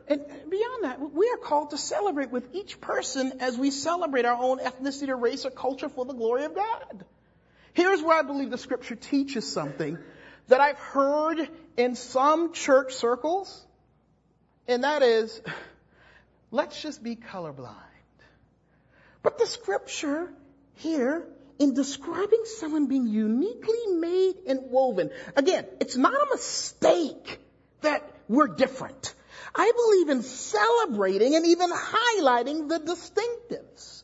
And 0.08 0.24
beyond 0.48 0.84
that, 0.84 1.00
we 1.00 1.28
are 1.30 1.36
called 1.36 1.70
to 1.70 1.78
celebrate 1.78 2.30
with 2.30 2.54
each 2.54 2.80
person 2.80 3.40
as 3.40 3.58
we 3.58 3.70
celebrate 3.70 4.24
our 4.24 4.42
own 4.42 4.58
ethnicity 4.58 5.08
or 5.08 5.16
race 5.16 5.44
or 5.44 5.50
culture 5.50 5.88
for 5.88 6.04
the 6.06 6.14
glory 6.14 6.44
of 6.44 6.54
God. 6.54 7.04
Here's 7.74 8.02
where 8.02 8.18
I 8.18 8.22
believe 8.22 8.50
the 8.50 8.58
scripture 8.58 8.96
teaches 8.96 9.50
something 9.50 9.98
that 10.48 10.60
I've 10.60 10.78
heard 10.78 11.48
in 11.76 11.94
some 11.94 12.54
church 12.54 12.94
circles, 12.94 13.66
and 14.66 14.84
that 14.84 15.02
is, 15.02 15.40
let's 16.50 16.80
just 16.80 17.02
be 17.02 17.14
colorblind. 17.14 17.74
But 19.22 19.38
the 19.38 19.46
scripture 19.46 20.32
here 20.76 21.28
in 21.58 21.74
describing 21.74 22.44
someone 22.44 22.86
being 22.86 23.06
uniquely 23.06 23.86
made 23.94 24.36
and 24.46 24.70
woven, 24.70 25.10
again, 25.36 25.66
it's 25.80 25.96
not 25.96 26.14
a 26.14 26.26
mistake 26.30 27.40
that 27.82 28.10
we're 28.26 28.48
different. 28.48 29.14
I 29.54 29.72
believe 29.74 30.08
in 30.08 30.22
celebrating 30.22 31.34
and 31.34 31.46
even 31.46 31.70
highlighting 31.70 32.68
the 32.68 32.78
distinctives. 32.80 34.02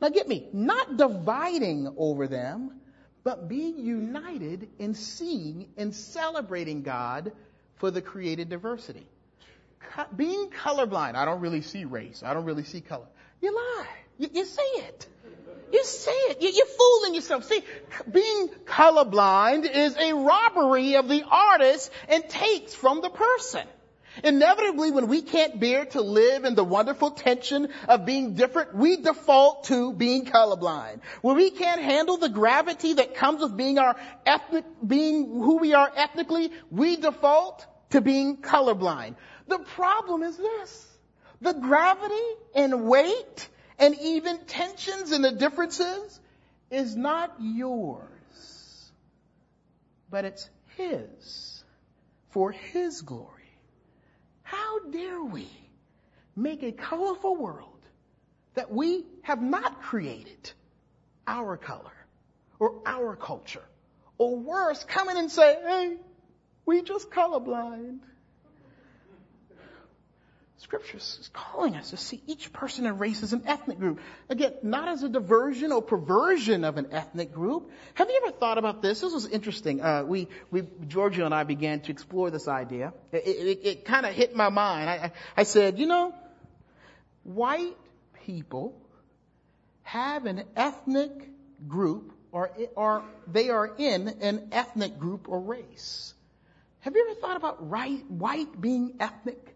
Now 0.00 0.08
get 0.08 0.26
me, 0.26 0.48
not 0.52 0.96
dividing 0.96 1.94
over 1.96 2.26
them, 2.26 2.80
but 3.24 3.48
being 3.48 3.78
united 3.78 4.68
in 4.78 4.94
seeing 4.94 5.68
and 5.76 5.94
celebrating 5.94 6.82
God 6.82 7.32
for 7.76 7.90
the 7.90 8.02
created 8.02 8.48
diversity. 8.48 9.06
being 10.16 10.50
colorblind, 10.50 11.14
I 11.14 11.24
don't 11.24 11.40
really 11.40 11.62
see 11.62 11.84
race. 11.84 12.22
I 12.24 12.34
don't 12.34 12.44
really 12.44 12.64
see 12.64 12.80
color. 12.80 13.06
You 13.40 13.54
lie. 13.54 13.86
You, 14.18 14.28
you 14.32 14.44
say 14.44 14.62
it. 14.62 15.06
You 15.72 15.84
see 15.84 16.10
it. 16.10 16.42
You, 16.42 16.50
you're 16.50 16.66
fooling 16.66 17.14
yourself. 17.14 17.44
See, 17.44 17.62
being 18.10 18.48
colorblind 18.66 19.70
is 19.70 19.96
a 19.96 20.12
robbery 20.14 20.96
of 20.96 21.08
the 21.08 21.24
artist 21.28 21.90
and 22.08 22.28
takes 22.28 22.74
from 22.74 23.00
the 23.00 23.10
person. 23.10 23.66
Inevitably, 24.22 24.90
when 24.90 25.08
we 25.08 25.22
can't 25.22 25.58
bear 25.58 25.86
to 25.86 26.02
live 26.02 26.44
in 26.44 26.54
the 26.54 26.64
wonderful 26.64 27.12
tension 27.12 27.68
of 27.88 28.04
being 28.04 28.34
different, 28.34 28.74
we 28.74 28.96
default 28.98 29.64
to 29.64 29.92
being 29.92 30.26
colorblind. 30.26 31.00
When 31.22 31.36
we 31.36 31.50
can't 31.50 31.80
handle 31.80 32.18
the 32.18 32.28
gravity 32.28 32.94
that 32.94 33.14
comes 33.14 33.40
with 33.40 33.56
being 33.56 33.78
our 33.78 33.96
ethnic, 34.26 34.64
being 34.86 35.26
who 35.26 35.58
we 35.58 35.74
are 35.74 35.90
ethnically, 35.96 36.52
we 36.70 36.96
default 36.96 37.66
to 37.90 38.00
being 38.00 38.38
colorblind. 38.38 39.16
The 39.48 39.58
problem 39.58 40.22
is 40.22 40.36
this. 40.36 40.88
The 41.40 41.54
gravity 41.54 42.14
and 42.54 42.84
weight 42.84 43.48
and 43.78 43.98
even 44.00 44.38
tensions 44.46 45.10
and 45.10 45.24
the 45.24 45.32
differences 45.32 46.20
is 46.70 46.94
not 46.94 47.34
yours, 47.40 48.92
but 50.10 50.24
it's 50.24 50.48
His 50.76 51.64
for 52.30 52.52
His 52.52 53.02
glory. 53.02 53.41
How 54.52 54.80
dare 54.80 55.24
we 55.24 55.48
make 56.36 56.62
a 56.62 56.72
colorful 56.72 57.36
world 57.36 57.80
that 58.52 58.70
we 58.70 59.06
have 59.22 59.40
not 59.40 59.80
created 59.80 60.52
our 61.26 61.56
color 61.56 61.96
or 62.58 62.82
our 62.84 63.16
culture? 63.16 63.64
Or 64.18 64.36
worse, 64.36 64.84
come 64.84 65.08
in 65.08 65.16
and 65.16 65.30
say, 65.30 65.56
hey, 65.66 65.96
we 66.66 66.82
just 66.82 67.10
colorblind. 67.10 68.00
Scripture 70.62 70.98
is 70.98 71.28
calling 71.32 71.74
us 71.74 71.90
to 71.90 71.96
see 71.96 72.22
each 72.28 72.52
person 72.52 72.86
and 72.86 73.00
race 73.00 73.24
as 73.24 73.32
an 73.32 73.42
ethnic 73.46 73.80
group. 73.80 73.98
Again, 74.28 74.52
not 74.62 74.86
as 74.86 75.02
a 75.02 75.08
diversion 75.08 75.72
or 75.72 75.82
perversion 75.82 76.62
of 76.62 76.78
an 76.78 76.86
ethnic 76.92 77.32
group. 77.32 77.72
Have 77.94 78.08
you 78.08 78.22
ever 78.24 78.32
thought 78.36 78.58
about 78.58 78.80
this? 78.80 79.00
This 79.00 79.12
was 79.12 79.26
interesting. 79.26 79.82
Uh, 79.82 80.04
we, 80.04 80.28
we, 80.52 80.62
Georgia 80.86 81.24
and 81.26 81.34
I 81.34 81.42
began 81.42 81.80
to 81.80 81.90
explore 81.90 82.30
this 82.30 82.46
idea. 82.46 82.92
It, 83.10 83.26
it, 83.26 83.60
it 83.64 83.84
kind 83.84 84.06
of 84.06 84.14
hit 84.14 84.36
my 84.36 84.50
mind. 84.50 84.88
I, 84.88 85.12
I, 85.36 85.42
said, 85.42 85.80
you 85.80 85.86
know, 85.86 86.14
white 87.24 87.76
people 88.24 88.80
have 89.82 90.26
an 90.26 90.44
ethnic 90.54 91.10
group 91.66 92.12
or, 92.30 92.52
are 92.76 93.02
they 93.26 93.50
are 93.50 93.66
in 93.78 94.06
an 94.20 94.50
ethnic 94.52 95.00
group 95.00 95.28
or 95.28 95.40
race. 95.40 96.14
Have 96.80 96.94
you 96.94 97.04
ever 97.10 97.20
thought 97.20 97.36
about 97.36 97.68
right, 97.68 98.08
white 98.08 98.60
being 98.60 98.94
ethnic? 99.00 99.51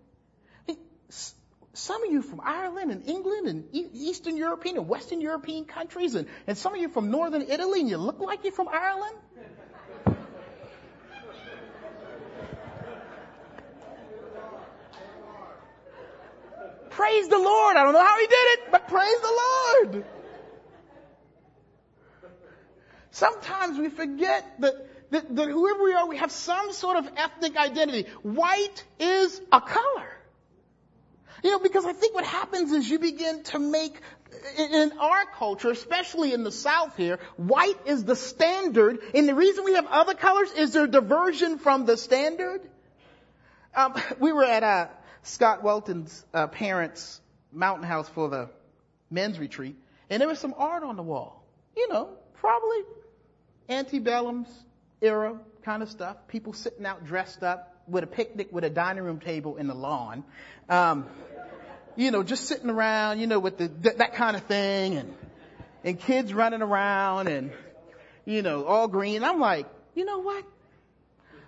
Some 1.09 2.03
of 2.05 2.11
you 2.11 2.23
from 2.23 2.41
Ireland 2.43 2.91
and 2.91 3.07
England 3.07 3.49
and 3.49 3.65
Eastern 3.73 4.37
European 4.37 4.77
and 4.77 4.89
Western 4.89 5.21
European 5.21 5.65
countries 5.65 6.15
and, 6.15 6.27
and 6.47 6.57
some 6.57 6.75
of 6.75 6.81
you 6.81 6.89
from 6.89 7.11
Northern 7.11 7.43
Italy 7.43 7.81
and 7.81 7.89
you 7.89 7.99
look 7.99 8.21
like 8.21 8.45
you're 8.45 8.53
from 8.53 8.69
Ireland. 8.69 9.17
praise 16.97 17.29
the 17.29 17.39
Lord. 17.39 17.77
I 17.77 17.85
don't 17.85 17.93
know 17.93 18.05
how 18.05 18.19
he 18.19 18.27
did 18.27 18.47
it, 18.55 18.61
but 18.73 18.89
praise 18.89 19.21
the 19.21 19.41
Lord. 19.43 20.05
Sometimes 23.11 23.79
we 23.79 23.89
forget 23.91 24.45
that, 24.61 24.75
that, 25.11 25.37
that 25.37 25.49
whoever 25.49 25.85
we 25.85 25.93
are, 25.93 26.07
we 26.09 26.17
have 26.17 26.33
some 26.33 26.73
sort 26.73 26.97
of 26.97 27.09
ethnic 27.17 27.57
identity. 27.57 28.09
White 28.23 28.85
is 28.99 29.41
a 29.53 29.61
color. 29.61 30.16
You 31.43 31.51
know, 31.51 31.59
because 31.59 31.85
I 31.85 31.93
think 31.93 32.15
what 32.15 32.25
happens 32.25 32.73
is 32.73 32.89
you 32.89 32.99
begin 32.99 33.43
to 33.45 33.59
make, 33.59 33.95
in 34.59 34.93
our 34.99 35.25
culture, 35.37 35.71
especially 35.71 36.33
in 36.33 36.45
the 36.45 36.53
South 36.53 36.97
here, 36.97 37.19
white 37.37 37.79
is 37.87 38.05
the 38.05 38.17
standard, 38.17 38.99
and 39.15 39.29
the 39.29 39.35
reason 39.35 39.65
we 39.65 39.75
have 39.75 39.87
other 39.87 40.15
colors 40.15 40.51
is 40.53 40.73
there 40.73 40.87
diversion 40.87 41.59
from 41.59 41.85
the 41.85 41.97
standard. 41.97 42.63
Um, 43.75 43.95
we 44.19 44.33
were 44.33 44.45
at 44.45 44.63
uh, 44.63 44.89
Scott 45.23 45.63
Welton's 45.63 46.25
uh, 46.33 46.47
parents' 46.47 47.21
mountain 47.53 47.85
house 47.87 48.09
for 48.09 48.29
the 48.29 48.51
men's 49.11 49.39
retreat, 49.39 49.77
and 50.11 50.21
there 50.21 50.29
was 50.29 50.39
some 50.39 50.55
art 50.57 50.83
on 50.83 50.97
the 50.97 51.03
wall. 51.03 51.45
You 51.77 51.89
know, 51.89 52.11
probably 52.35 52.79
antebellum's 53.69 54.49
era 55.03 55.39
kind 55.63 55.83
of 55.83 55.91
stuff. 55.91 56.17
People 56.29 56.55
sitting 56.55 56.87
out 56.87 57.05
dressed 57.05 57.43
up 57.43 57.76
with 57.89 58.05
a 58.05 58.07
picnic 58.07 58.49
with 58.51 58.65
a 58.65 58.71
dining 58.71 59.05
room 59.05 59.21
table 59.21 59.57
in 59.57 59.67
the 59.67 59.75
lawn. 59.75 60.25
Um, 60.69 61.07
you 61.97 62.11
know, 62.11 62.23
just 62.23 62.47
sitting 62.47 62.71
around, 62.71 63.21
you 63.21 63.27
know, 63.27 63.39
with 63.39 63.59
the, 63.59 63.69
th- 63.69 63.97
that 63.97 64.15
kind 64.15 64.37
of 64.37 64.43
thing 64.45 64.97
and, 64.97 65.15
and 65.83 65.99
kids 65.99 66.35
running 66.35 66.63
around 66.63 67.29
and, 67.29 67.53
you 68.25 68.43
know, 68.43 68.65
all 68.65 68.89
green. 68.89 69.25
I'm 69.25 69.41
like, 69.41 69.67
you 69.95 70.05
know 70.05 70.19
what? 70.19 70.45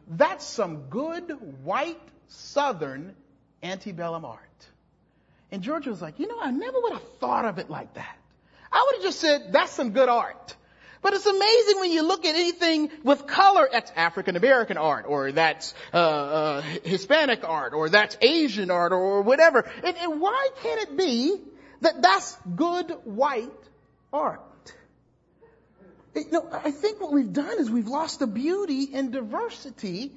That's 0.08 0.44
some 0.44 0.88
good 0.88 1.30
white 1.62 2.00
southern 2.28 3.14
antebellum 3.62 4.24
art. 4.24 4.40
And 5.50 5.62
Georgia 5.62 5.90
was 5.90 6.00
like, 6.00 6.18
you 6.18 6.26
know, 6.28 6.38
I 6.40 6.50
never 6.50 6.78
would 6.80 6.92
have 6.92 7.18
thought 7.20 7.44
of 7.44 7.58
it 7.58 7.68
like 7.68 7.94
that. 7.94 8.16
I 8.72 8.86
would 8.86 8.96
have 8.96 9.04
just 9.04 9.20
said, 9.20 9.52
that's 9.52 9.72
some 9.72 9.92
good 9.92 10.08
art. 10.08 10.56
But 11.00 11.14
it's 11.14 11.26
amazing 11.26 11.80
when 11.80 11.92
you 11.92 12.02
look 12.02 12.24
at 12.24 12.34
anything 12.34 12.90
with 13.04 13.26
color, 13.26 13.68
that's 13.70 13.92
African 13.94 14.36
American 14.36 14.76
art, 14.76 15.04
or 15.06 15.32
that's 15.32 15.74
uh, 15.94 15.96
uh, 15.96 16.60
Hispanic 16.84 17.44
art, 17.44 17.72
or 17.72 17.88
that's 17.88 18.16
Asian 18.20 18.70
art, 18.70 18.92
or 18.92 19.22
whatever. 19.22 19.70
And, 19.84 19.96
and 19.96 20.20
why 20.20 20.50
can't 20.62 20.82
it 20.82 20.96
be 20.96 21.36
that 21.82 22.02
that's 22.02 22.36
good 22.56 22.90
white 23.04 23.50
art? 24.12 24.42
You 26.14 26.30
know, 26.32 26.48
I 26.52 26.72
think 26.72 27.00
what 27.00 27.12
we've 27.12 27.32
done 27.32 27.60
is 27.60 27.70
we've 27.70 27.86
lost 27.86 28.18
the 28.18 28.26
beauty 28.26 28.90
and 28.92 29.12
diversity 29.12 30.12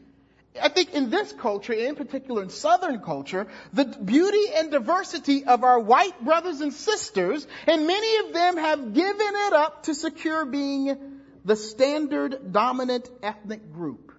I 0.60 0.70
think 0.70 0.94
in 0.94 1.10
this 1.10 1.32
culture, 1.32 1.74
in 1.74 1.96
particular 1.96 2.44
in 2.44 2.50
Southern 2.50 3.00
culture, 3.00 3.48
the 3.72 3.86
beauty 3.86 4.52
and 4.56 4.72
diversity 4.72 5.46
of 5.46 5.64
our 5.64 5.80
white 5.80 6.24
brothers 6.24 6.60
and 6.60 6.74
sisters, 6.74 7.48
and 7.68 7.88
many 7.88 8.28
of 8.28 8.34
them 8.34 8.58
have 8.58 8.94
given 8.94 9.16
it 9.20 9.54
up 9.54 9.84
to 9.84 9.96
secure 9.96 10.46
being 10.46 11.22
the 11.46 11.56
standard 11.56 12.52
dominant 12.52 13.10
ethnic 13.24 13.72
group 13.72 14.12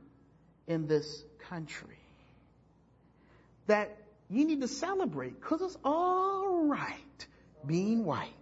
in 0.66 0.86
this 0.86 1.22
country. 1.50 1.98
That 3.66 3.96
you 4.30 4.46
need 4.46 4.62
to 4.62 4.68
celebrate 4.68 5.38
because 5.38 5.60
it's 5.60 5.76
all 5.84 6.64
right 6.64 7.26
being 7.66 8.04
white. 8.04 8.32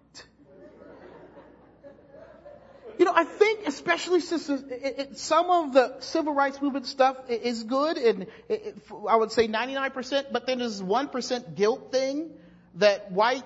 You 3.01 3.07
know, 3.07 3.15
I 3.17 3.25
think 3.25 3.67
especially 3.67 4.21
since 4.21 4.51
it, 4.51 4.65
it, 4.71 5.19
some 5.19 5.49
of 5.49 5.73
the 5.73 6.01
civil 6.01 6.35
rights 6.35 6.61
movement 6.61 6.87
stuff 6.87 7.17
is 7.31 7.65
good, 7.65 7.97
and 7.97 8.27
it, 8.47 8.77
I 9.09 9.17
would 9.17 9.33
say 9.33 9.49
99%, 9.49 10.25
but 10.31 10.47
then 10.47 10.59
there's 10.59 10.83
1% 10.83 11.55
guilt 11.55 11.91
thing 11.91 12.29
that 12.75 13.11
white, 13.11 13.43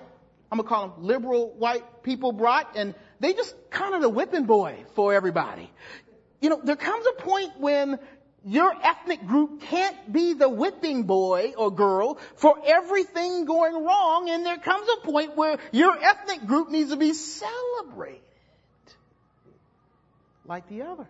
I'm 0.51 0.57
gonna 0.57 0.67
call 0.67 0.89
them 0.89 1.05
liberal 1.05 1.53
white 1.53 2.03
people 2.03 2.33
brought, 2.33 2.75
and 2.75 2.95
they 3.21 3.31
just 3.31 3.55
kind 3.69 3.95
of 3.95 4.01
the 4.01 4.09
whipping 4.09 4.43
boy 4.43 4.83
for 4.93 5.13
everybody. 5.13 5.71
You 6.41 6.49
know, 6.49 6.59
there 6.61 6.75
comes 6.75 7.05
a 7.17 7.21
point 7.21 7.57
when 7.57 7.97
your 8.43 8.73
ethnic 8.83 9.25
group 9.25 9.61
can't 9.61 10.11
be 10.11 10.33
the 10.33 10.49
whipping 10.49 11.03
boy 11.03 11.53
or 11.57 11.71
girl 11.71 12.19
for 12.35 12.57
everything 12.65 13.45
going 13.45 13.85
wrong, 13.85 14.29
and 14.29 14.45
there 14.45 14.57
comes 14.57 14.85
a 14.97 15.05
point 15.07 15.37
where 15.37 15.59
your 15.71 15.97
ethnic 15.97 16.45
group 16.45 16.69
needs 16.71 16.89
to 16.89 16.97
be 16.97 17.13
celebrated 17.13 18.19
like 20.47 20.67
the 20.69 20.83
others. 20.83 21.07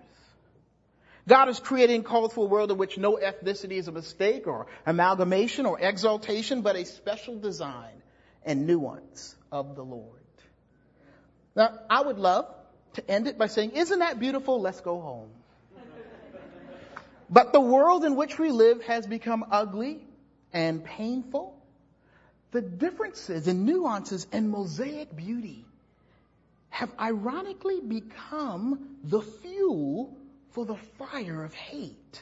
God 1.27 1.47
has 1.47 1.59
created 1.59 1.95
and 1.95 2.05
called 2.05 2.33
for 2.33 2.45
a 2.45 2.47
world 2.47 2.71
in 2.71 2.77
which 2.77 2.97
no 2.97 3.17
ethnicity 3.17 3.73
is 3.73 3.87
a 3.87 3.91
mistake 3.91 4.45
or 4.45 4.67
amalgamation 4.85 5.65
or 5.65 5.79
exaltation, 5.79 6.61
but 6.61 6.75
a 6.75 6.85
special 6.85 7.39
design 7.39 8.03
and 8.43 8.67
nuance 8.67 9.35
of 9.51 9.75
the 9.75 9.83
Lord. 9.83 10.19
Now, 11.55 11.79
I 11.89 12.03
would 12.03 12.19
love 12.19 12.53
to 12.93 13.09
end 13.09 13.27
it 13.27 13.37
by 13.37 13.47
saying, 13.47 13.71
isn't 13.71 13.99
that 13.99 14.19
beautiful? 14.19 14.61
Let's 14.61 14.81
go 14.81 15.01
home. 15.01 15.29
but 17.29 17.53
the 17.53 17.61
world 17.61 18.05
in 18.05 18.15
which 18.15 18.37
we 18.37 18.51
live 18.51 18.83
has 18.83 19.07
become 19.07 19.45
ugly 19.49 20.05
and 20.53 20.83
painful. 20.83 21.59
The 22.51 22.61
differences 22.61 23.47
and 23.47 23.65
nuances 23.65 24.27
and 24.31 24.49
mosaic 24.49 25.15
beauty 25.15 25.65
have 26.75 26.91
ironically 26.99 27.79
become 27.79 28.97
the 29.05 29.21
fuel 29.21 30.17
for 30.51 30.65
the 30.65 30.75
fire 30.75 31.45
of 31.45 31.53
hate. 31.53 32.21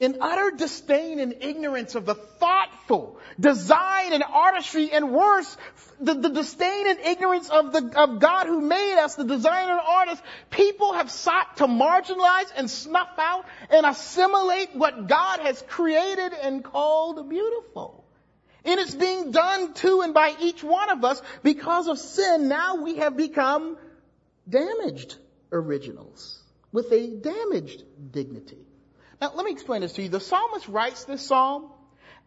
In 0.00 0.18
utter 0.20 0.50
disdain 0.56 1.20
and 1.20 1.32
ignorance 1.40 1.94
of 1.94 2.04
the 2.04 2.16
thoughtful 2.16 3.20
design 3.38 4.14
and 4.14 4.24
artistry 4.24 4.90
and 4.90 5.12
worse, 5.12 5.56
the, 6.00 6.14
the 6.14 6.30
disdain 6.30 6.88
and 6.88 6.98
ignorance 6.98 7.50
of 7.50 7.72
the, 7.72 7.92
of 7.96 8.18
God 8.18 8.48
who 8.48 8.60
made 8.62 8.98
us, 8.98 9.14
the 9.14 9.22
designer 9.22 9.74
and 9.74 9.80
artist, 9.80 10.24
people 10.50 10.94
have 10.94 11.08
sought 11.08 11.58
to 11.58 11.68
marginalize 11.68 12.50
and 12.56 12.68
snuff 12.68 13.16
out 13.16 13.44
and 13.70 13.86
assimilate 13.86 14.74
what 14.74 15.06
God 15.06 15.38
has 15.38 15.62
created 15.68 16.32
and 16.32 16.64
called 16.64 17.30
beautiful. 17.30 18.01
And 18.64 18.78
it's 18.80 18.94
being 18.94 19.32
done 19.32 19.74
to 19.74 20.02
and 20.02 20.14
by 20.14 20.34
each 20.40 20.62
one 20.62 20.90
of 20.90 21.04
us 21.04 21.20
because 21.42 21.88
of 21.88 21.98
sin. 21.98 22.48
Now 22.48 22.76
we 22.76 22.96
have 22.96 23.16
become 23.16 23.76
damaged 24.48 25.16
originals 25.50 26.40
with 26.70 26.92
a 26.92 27.08
damaged 27.08 27.82
dignity. 28.12 28.58
Now 29.20 29.32
let 29.34 29.44
me 29.44 29.52
explain 29.52 29.82
this 29.82 29.92
to 29.94 30.02
you. 30.02 30.08
The 30.08 30.20
psalmist 30.20 30.68
writes 30.68 31.04
this 31.04 31.26
psalm 31.26 31.70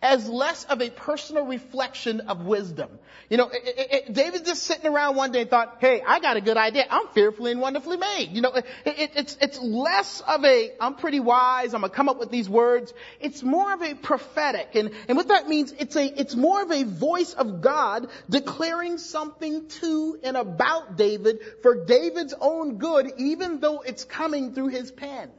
as 0.01 0.27
less 0.29 0.65
of 0.65 0.81
a 0.81 0.89
personal 0.89 1.45
reflection 1.45 2.21
of 2.21 2.45
wisdom. 2.45 2.89
You 3.29 3.37
know, 3.37 3.49
it, 3.49 3.61
it, 3.65 3.91
it, 3.91 4.13
David 4.13 4.45
just 4.45 4.63
sitting 4.63 4.85
around 4.91 5.15
one 5.15 5.31
day 5.31 5.41
and 5.41 5.49
thought, 5.49 5.77
hey, 5.79 6.01
I 6.05 6.19
got 6.19 6.37
a 6.37 6.41
good 6.41 6.57
idea. 6.57 6.85
I'm 6.89 7.07
fearfully 7.07 7.51
and 7.51 7.59
wonderfully 7.59 7.97
made. 7.97 8.29
You 8.31 8.41
know, 8.41 8.53
it's, 8.85 9.37
it's 9.41 9.59
less 9.59 10.21
of 10.21 10.45
a, 10.45 10.71
I'm 10.79 10.95
pretty 10.95 11.19
wise, 11.19 11.73
I'm 11.73 11.81
gonna 11.81 11.93
come 11.93 12.07
up 12.07 12.19
with 12.19 12.29
these 12.29 12.47
words. 12.47 12.93
It's 13.19 13.41
more 13.41 13.73
of 13.73 13.81
a 13.81 13.95
prophetic. 13.95 14.75
And, 14.75 14.91
and 15.07 15.17
what 15.17 15.29
that 15.29 15.47
means, 15.47 15.71
it's 15.71 15.95
a, 15.95 16.05
it's 16.05 16.35
more 16.35 16.61
of 16.61 16.71
a 16.71 16.83
voice 16.83 17.33
of 17.33 17.61
God 17.61 18.07
declaring 18.29 18.99
something 18.99 19.67
to 19.69 20.19
and 20.23 20.37
about 20.37 20.97
David 20.97 21.39
for 21.63 21.85
David's 21.85 22.35
own 22.39 22.77
good, 22.77 23.13
even 23.17 23.59
though 23.59 23.79
it's 23.81 24.03
coming 24.03 24.53
through 24.53 24.67
his 24.67 24.91
pen. 24.91 25.31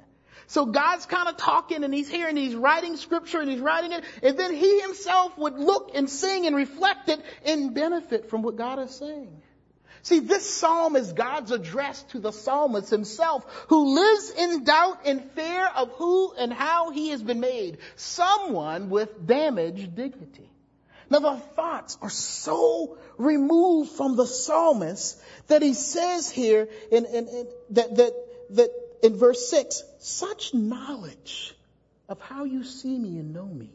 So 0.48 0.66
God's 0.66 1.06
kind 1.06 1.28
of 1.28 1.36
talking 1.36 1.82
and 1.82 1.92
he's 1.92 2.08
hearing, 2.08 2.36
he's 2.36 2.54
writing 2.54 2.96
scripture 2.96 3.40
and 3.40 3.50
he's 3.50 3.60
writing 3.60 3.92
it, 3.92 4.04
and 4.22 4.38
then 4.38 4.54
he 4.54 4.80
himself 4.80 5.36
would 5.38 5.58
look 5.58 5.90
and 5.94 6.08
sing 6.08 6.46
and 6.46 6.54
reflect 6.54 7.08
it 7.08 7.20
and 7.44 7.74
benefit 7.74 8.30
from 8.30 8.42
what 8.42 8.56
God 8.56 8.78
is 8.78 8.92
saying. 8.92 9.42
See, 10.02 10.20
this 10.20 10.48
psalm 10.48 10.94
is 10.94 11.12
God's 11.12 11.50
address 11.50 12.00
to 12.10 12.20
the 12.20 12.30
psalmist 12.30 12.90
himself 12.90 13.44
who 13.66 13.96
lives 13.96 14.30
in 14.30 14.62
doubt 14.62 15.00
and 15.04 15.28
fear 15.32 15.66
of 15.66 15.90
who 15.94 16.32
and 16.34 16.52
how 16.52 16.90
he 16.90 17.08
has 17.08 17.20
been 17.24 17.40
made. 17.40 17.78
Someone 17.96 18.88
with 18.88 19.26
damaged 19.26 19.96
dignity. 19.96 20.48
Now 21.10 21.18
the 21.18 21.36
thoughts 21.56 21.98
are 22.02 22.10
so 22.10 22.98
removed 23.18 23.90
from 23.92 24.14
the 24.14 24.26
psalmist 24.26 25.20
that 25.48 25.62
he 25.62 25.74
says 25.74 26.30
here 26.30 26.68
in, 26.92 27.04
in, 27.04 27.28
in, 27.28 27.48
that, 27.70 27.96
that, 27.96 28.12
that 28.50 28.70
in 29.02 29.16
verse 29.16 29.48
6, 29.48 29.82
such 29.98 30.54
knowledge 30.54 31.54
of 32.08 32.20
how 32.20 32.44
you 32.44 32.64
see 32.64 32.98
me 32.98 33.18
and 33.18 33.32
know 33.32 33.46
me 33.46 33.70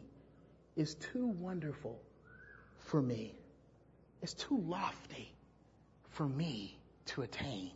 is 0.76 0.94
too 0.94 1.26
wonderful 1.26 2.00
for 2.86 3.00
me. 3.00 3.34
It's 4.22 4.34
too 4.34 4.58
lofty 4.58 5.32
for 6.10 6.26
me 6.26 6.78
to 7.06 7.22
attain. 7.22 7.72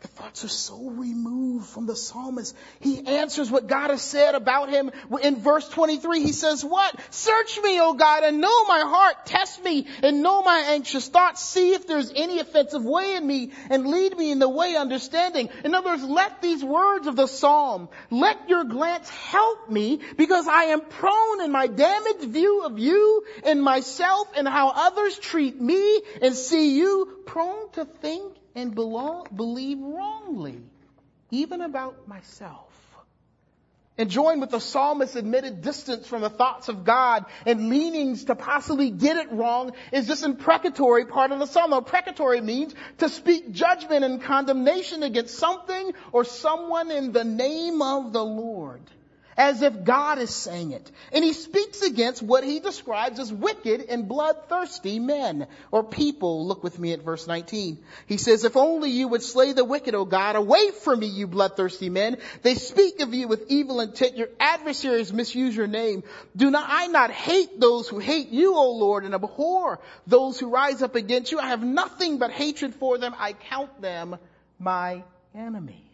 The 0.00 0.08
thoughts 0.08 0.44
are 0.44 0.48
so 0.48 0.88
removed 0.88 1.66
from 1.66 1.84
the 1.84 1.94
psalmist. 1.94 2.56
He 2.80 3.06
answers 3.06 3.50
what 3.50 3.66
God 3.66 3.90
has 3.90 4.00
said 4.00 4.34
about 4.34 4.70
him 4.70 4.90
in 5.22 5.36
verse 5.36 5.68
23. 5.68 6.22
He 6.22 6.32
says, 6.32 6.64
what? 6.64 6.98
Search 7.10 7.60
me, 7.62 7.78
O 7.80 7.92
God, 7.92 8.24
and 8.24 8.40
know 8.40 8.64
my 8.64 8.80
heart. 8.80 9.26
Test 9.26 9.62
me 9.62 9.86
and 10.02 10.22
know 10.22 10.42
my 10.42 10.58
anxious 10.68 11.08
thoughts. 11.08 11.42
See 11.42 11.74
if 11.74 11.86
there's 11.86 12.10
any 12.16 12.38
offensive 12.38 12.82
way 12.82 13.16
in 13.16 13.26
me 13.26 13.52
and 13.68 13.86
lead 13.88 14.16
me 14.16 14.30
in 14.30 14.38
the 14.38 14.48
way 14.48 14.74
understanding. 14.74 15.50
In 15.64 15.74
other 15.74 15.90
words, 15.90 16.04
let 16.04 16.40
these 16.40 16.64
words 16.64 17.06
of 17.06 17.16
the 17.16 17.26
psalm, 17.26 17.90
let 18.10 18.48
your 18.48 18.64
glance 18.64 19.10
help 19.10 19.70
me 19.70 20.00
because 20.16 20.48
I 20.48 20.64
am 20.64 20.80
prone 20.80 21.42
in 21.42 21.52
my 21.52 21.66
damaged 21.66 22.24
view 22.24 22.64
of 22.64 22.78
you 22.78 23.24
and 23.44 23.62
myself 23.62 24.28
and 24.34 24.48
how 24.48 24.70
others 24.70 25.18
treat 25.18 25.60
me 25.60 26.00
and 26.22 26.34
see 26.34 26.76
you 26.76 27.18
prone 27.26 27.70
to 27.72 27.84
think 27.84 28.39
and 28.60 28.74
belong, 28.74 29.26
believe 29.34 29.78
wrongly, 29.80 30.60
even 31.30 31.60
about 31.60 32.06
myself. 32.06 32.66
And 33.98 34.08
join 34.08 34.40
with 34.40 34.50
the 34.50 34.60
psalmist's 34.60 35.16
admitted 35.16 35.60
distance 35.60 36.06
from 36.06 36.22
the 36.22 36.30
thoughts 36.30 36.68
of 36.68 36.84
God 36.84 37.26
and 37.44 37.68
leanings 37.68 38.24
to 38.24 38.34
possibly 38.34 38.88
get 38.88 39.18
it 39.18 39.30
wrong 39.30 39.72
is 39.92 40.06
this 40.06 40.22
imprecatory 40.22 41.04
part 41.04 41.32
of 41.32 41.38
the 41.38 41.44
psalm. 41.44 41.74
Imprecatory 41.74 42.40
means 42.40 42.74
to 42.98 43.10
speak 43.10 43.52
judgment 43.52 44.04
and 44.04 44.22
condemnation 44.22 45.02
against 45.02 45.34
something 45.36 45.92
or 46.12 46.24
someone 46.24 46.90
in 46.90 47.12
the 47.12 47.24
name 47.24 47.82
of 47.82 48.14
the 48.14 48.24
Lord 48.24 48.80
as 49.40 49.62
if 49.62 49.84
God 49.84 50.18
is 50.18 50.34
saying 50.34 50.72
it. 50.72 50.92
And 51.12 51.24
he 51.24 51.32
speaks 51.32 51.80
against 51.80 52.22
what 52.22 52.44
he 52.44 52.60
describes 52.60 53.18
as 53.18 53.32
wicked 53.32 53.86
and 53.88 54.06
bloodthirsty 54.06 54.98
men 54.98 55.46
or 55.70 55.82
people. 55.82 56.46
Look 56.46 56.62
with 56.62 56.78
me 56.78 56.92
at 56.92 57.00
verse 57.00 57.26
19. 57.26 57.78
He 58.04 58.18
says, 58.18 58.44
if 58.44 58.54
only 58.54 58.90
you 58.90 59.08
would 59.08 59.22
slay 59.22 59.54
the 59.54 59.64
wicked, 59.64 59.94
O 59.94 60.04
God, 60.04 60.36
away 60.36 60.72
from 60.72 61.00
me, 61.00 61.06
you 61.06 61.26
bloodthirsty 61.26 61.88
men. 61.88 62.18
They 62.42 62.54
speak 62.54 63.00
of 63.00 63.14
you 63.14 63.28
with 63.28 63.46
evil 63.48 63.80
intent. 63.80 64.18
Your 64.18 64.28
adversaries 64.38 65.10
misuse 65.10 65.56
your 65.56 65.66
name. 65.66 66.02
Do 66.36 66.50
not 66.50 66.66
I 66.68 66.88
not 66.88 67.10
hate 67.10 67.58
those 67.58 67.88
who 67.88 67.98
hate 67.98 68.28
you, 68.28 68.54
O 68.54 68.72
Lord, 68.72 69.06
and 69.06 69.14
abhor 69.14 69.80
those 70.06 70.38
who 70.38 70.50
rise 70.50 70.82
up 70.82 70.96
against 70.96 71.32
you? 71.32 71.38
I 71.38 71.48
have 71.48 71.64
nothing 71.64 72.18
but 72.18 72.30
hatred 72.30 72.74
for 72.74 72.98
them. 72.98 73.14
I 73.18 73.32
count 73.32 73.80
them 73.80 74.18
my 74.58 75.02
enemies. 75.34 75.89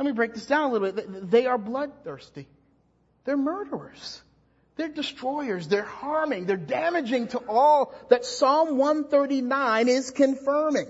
Let 0.00 0.06
me 0.06 0.12
break 0.12 0.32
this 0.32 0.46
down 0.46 0.70
a 0.70 0.72
little 0.72 0.92
bit. 0.92 1.30
They 1.30 1.44
are 1.44 1.58
bloodthirsty. 1.58 2.48
They're 3.26 3.36
murderers. 3.36 4.22
They're 4.76 4.88
destroyers. 4.88 5.68
They're 5.68 5.82
harming. 5.82 6.46
They're 6.46 6.56
damaging 6.56 7.28
to 7.28 7.38
all 7.46 7.92
that 8.08 8.24
Psalm 8.24 8.78
139 8.78 9.88
is 9.90 10.10
confirming. 10.10 10.86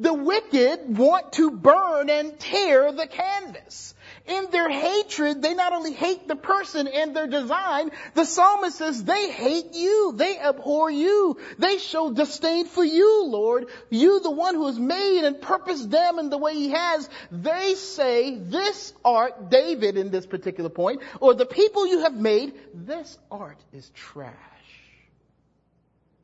The 0.00 0.14
wicked 0.14 0.96
want 0.96 1.34
to 1.34 1.50
burn 1.50 2.08
and 2.08 2.38
tear 2.38 2.90
the 2.90 3.06
canvas 3.06 3.94
in 4.28 4.50
their 4.50 4.68
hatred, 4.68 5.42
they 5.42 5.54
not 5.54 5.72
only 5.72 5.92
hate 5.92 6.28
the 6.28 6.36
person 6.36 6.86
and 6.86 7.16
their 7.16 7.26
design, 7.26 7.90
the 8.14 8.24
psalmist 8.24 8.76
says 8.76 9.02
they 9.02 9.30
hate 9.30 9.74
you. 9.74 10.12
They 10.14 10.38
abhor 10.38 10.90
you. 10.90 11.38
They 11.58 11.78
show 11.78 12.12
disdain 12.12 12.66
for 12.66 12.84
you, 12.84 13.24
Lord. 13.26 13.66
You, 13.90 14.20
the 14.20 14.30
one 14.30 14.54
who 14.54 14.66
has 14.66 14.78
made 14.78 15.24
and 15.24 15.40
purposed 15.40 15.90
them 15.90 16.18
in 16.18 16.30
the 16.30 16.38
way 16.38 16.54
he 16.54 16.70
has. 16.70 17.08
They 17.32 17.74
say, 17.74 18.36
this 18.38 18.92
art, 19.04 19.50
David 19.50 19.96
in 19.96 20.10
this 20.10 20.26
particular 20.26 20.70
point, 20.70 21.02
or 21.20 21.34
the 21.34 21.46
people 21.46 21.86
you 21.86 22.00
have 22.00 22.14
made, 22.14 22.54
this 22.74 23.18
art 23.30 23.58
is 23.72 23.88
trash. 23.90 24.34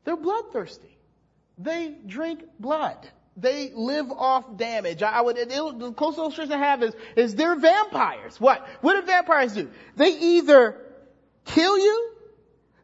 They're 0.03 0.15
bloodthirsty. 0.15 0.97
They 1.57 1.95
drink 2.05 2.41
blood 2.59 3.07
they 3.37 3.71
live 3.73 4.11
off 4.11 4.57
damage. 4.57 5.03
I 5.03 5.21
the 5.23 5.93
closest 5.95 6.19
illustration 6.19 6.53
I 6.53 6.57
have 6.57 6.83
is, 6.83 6.95
is 7.15 7.35
they're 7.35 7.55
vampires. 7.55 8.39
What? 8.39 8.65
What 8.81 8.93
do 8.93 9.01
vampires 9.05 9.53
do? 9.53 9.69
They 9.95 10.17
either 10.17 10.81
kill 11.45 11.77
you, 11.77 12.11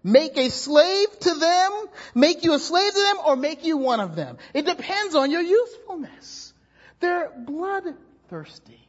make 0.04 0.38
a 0.38 0.50
slave 0.50 1.08
to 1.20 1.36
them, 1.36 1.86
make 2.14 2.44
you 2.44 2.54
a 2.54 2.60
slave 2.60 2.92
to 2.92 3.00
them, 3.00 3.18
or 3.26 3.36
make 3.36 3.66
you 3.66 3.78
one 3.78 4.00
of 4.00 4.16
them. 4.16 4.38
It 4.54 4.66
depends 4.66 5.16
on 5.16 5.32
your 5.32 5.42
usefulness. 5.42 6.54
They're 7.00 7.32
bloodthirsty. 7.36 8.88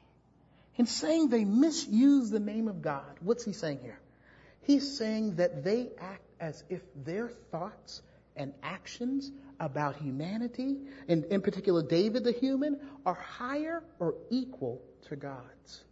In 0.76 0.86
saying 0.86 1.28
they 1.28 1.44
misuse 1.44 2.30
the 2.30 2.40
name 2.40 2.66
of 2.66 2.82
God, 2.82 3.18
what's 3.20 3.44
he 3.44 3.52
saying 3.52 3.80
here? 3.82 4.00
He's 4.62 4.96
saying 4.96 5.36
that 5.36 5.64
they 5.64 5.90
act 6.00 6.22
as 6.40 6.64
if 6.68 6.80
their 7.04 7.28
thoughts 7.28 8.02
and 8.36 8.52
actions 8.62 9.30
about 9.62 9.96
humanity, 9.96 10.76
and 11.08 11.24
in 11.26 11.40
particular 11.40 11.82
David 11.82 12.24
the 12.24 12.32
human, 12.32 12.80
are 13.06 13.14
higher 13.14 13.82
or 14.00 14.16
equal 14.28 14.82
to 15.08 15.16
God's. 15.16 15.84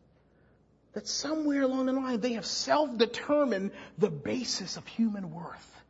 That 0.92 1.06
somewhere 1.06 1.62
along 1.62 1.86
the 1.86 1.92
line 1.92 2.20
they 2.20 2.32
have 2.32 2.44
self-determined 2.44 3.70
the 3.96 4.10
basis 4.10 4.76
of 4.76 4.86
human 4.88 5.30
worth. 5.30 5.82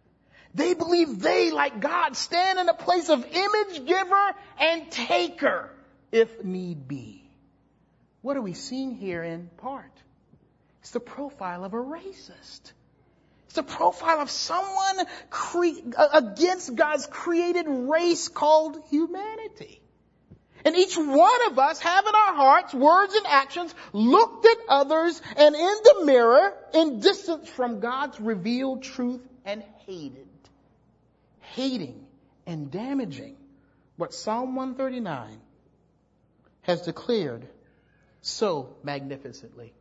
They 0.55 0.75
believe 0.75 1.21
they, 1.21 1.51
like 1.51 1.81
God, 1.81 2.16
stand 2.16 2.59
in 2.59 2.69
a 2.69 2.75
place 2.75 3.09
of 3.09 3.25
image 3.25 3.87
giver 3.87 4.35
and 4.59 4.90
taker, 4.90 5.71
if 6.12 6.45
need 6.45 6.87
be. 6.87 7.25
What 8.21 8.37
are 8.37 8.43
we 8.43 8.53
seeing 8.53 8.95
here 8.95 9.23
in 9.23 9.49
part? 9.57 9.93
It's 10.81 10.90
the 10.90 11.01
profile 11.01 11.64
of 11.64 11.73
a 11.73 11.79
racist. 11.79 12.73
It's 13.51 13.59
a 13.59 13.65
profile 13.65 14.21
of 14.21 14.31
someone 14.31 15.07
cre- 15.29 15.91
against 16.13 16.77
God's 16.77 17.09
created 17.09 17.67
race 17.67 18.29
called 18.29 18.81
humanity. 18.91 19.83
And 20.65 20.77
each 20.77 20.97
one 20.97 21.47
of 21.51 21.59
us 21.59 21.81
have 21.81 22.07
in 22.07 22.15
our 22.15 22.35
hearts, 22.37 22.73
words 22.73 23.13
and 23.13 23.27
actions, 23.27 23.75
looked 23.93 24.47
at 24.47 24.57
others 24.69 25.21
and 25.37 25.57
in 25.57 25.75
the 25.83 26.03
mirror 26.05 26.53
in 26.75 27.01
distance 27.01 27.49
from 27.49 27.81
God's 27.81 28.21
revealed 28.21 28.85
truth 28.85 29.27
and 29.45 29.65
hated. 29.85 30.29
Hating 31.41 32.07
and 32.47 32.71
damaging 32.71 33.37
what 33.97 34.15
Psalm 34.15 34.55
139 34.55 35.41
has 36.63 36.83
declared 36.83 37.49
so 38.21 38.77
magnificently. 38.85 39.73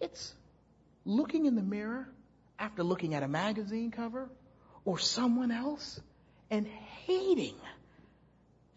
It's 0.00 0.34
looking 1.04 1.46
in 1.46 1.54
the 1.54 1.62
mirror 1.62 2.08
after 2.58 2.82
looking 2.82 3.14
at 3.14 3.22
a 3.22 3.28
magazine 3.28 3.90
cover 3.90 4.28
or 4.84 4.98
someone 4.98 5.50
else 5.50 6.00
and 6.50 6.66
hating 7.06 7.54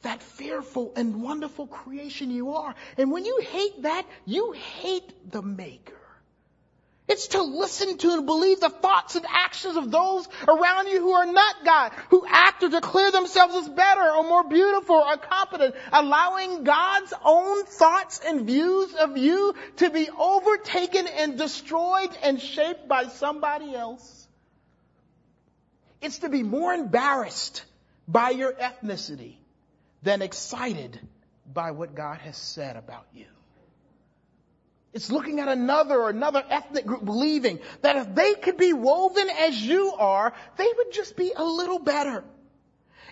that 0.02 0.22
fearful 0.22 0.94
and 0.96 1.22
wonderful 1.22 1.68
creation 1.68 2.32
you 2.32 2.54
are. 2.54 2.76
And 2.98 3.12
when 3.12 3.26
you 3.26 3.40
hate 3.42 3.82
that, 3.82 4.06
you 4.26 4.54
hate 4.54 5.32
the 5.32 5.42
maker. 5.42 5.97
It's 7.08 7.28
to 7.28 7.41
listen 7.41 7.98
to 8.00 8.12
and 8.12 8.26
believe 8.26 8.60
the 8.60 8.70
thoughts 8.70 9.15
and 9.15 9.26
actions 9.30 9.78
of 9.78 9.89
those 9.89 10.28
around 10.46 10.88
you 10.88 11.00
who 11.00 11.12
are 11.12 11.26
not 11.26 11.63
God, 11.63 11.93
who 12.10 12.26
act 12.28 12.63
or 12.63 12.70
declare 12.70 13.12
themselves 13.12 13.56
as 13.56 13.70
better 13.70 14.02
or 14.02 14.24
more 14.24 14.43
beautiful 14.43 14.98
or 14.98 15.15
competent, 15.15 15.76
allowing 15.93 16.65
God's 16.65 17.13
own 17.24 17.63
thoughts 17.63 18.20
and 18.26 18.46
views 18.46 18.93
of 18.96 19.17
you 19.17 19.56
to 19.78 19.89
be 19.89 20.10
overtaken 20.10 21.08
and 21.08 21.38
destroyed 21.38 22.10
and 22.24 22.41
shaped 22.41 22.89
by 22.89 23.08
somebody 23.08 23.74
else. 23.74 24.28
It's 26.02 26.20
to 26.20 26.30
be 26.30 26.43
more 26.43 26.74
embarrassed 26.74 27.63
by 28.06 28.32
your 28.32 28.52
ethnicity 28.52 29.38
than 30.04 30.22
excited 30.22 31.00
by 31.52 31.72
what 31.72 31.96
God 31.96 32.20
has 32.20 32.36
said 32.36 32.76
about 32.76 33.06
you. 33.13 33.26
It's 34.93 35.12
looking 35.12 35.39
at 35.39 35.47
another 35.47 36.00
or 36.02 36.10
another 36.10 36.43
ethnic 36.50 36.86
group 36.86 37.06
believing 37.06 37.60
that 37.82 37.97
if 37.97 38.15
they 38.15 38.34
could 38.36 38.58
be 38.58 38.73
woven 38.73 39.30
as 39.30 39.62
you 39.62 39.93
are, 39.93 40.34
they 40.58 40.67
would 40.78 40.91
just 40.91 41.15
be 41.15 41.32
a 41.36 41.43
little 41.43 41.80
better. 41.80 42.23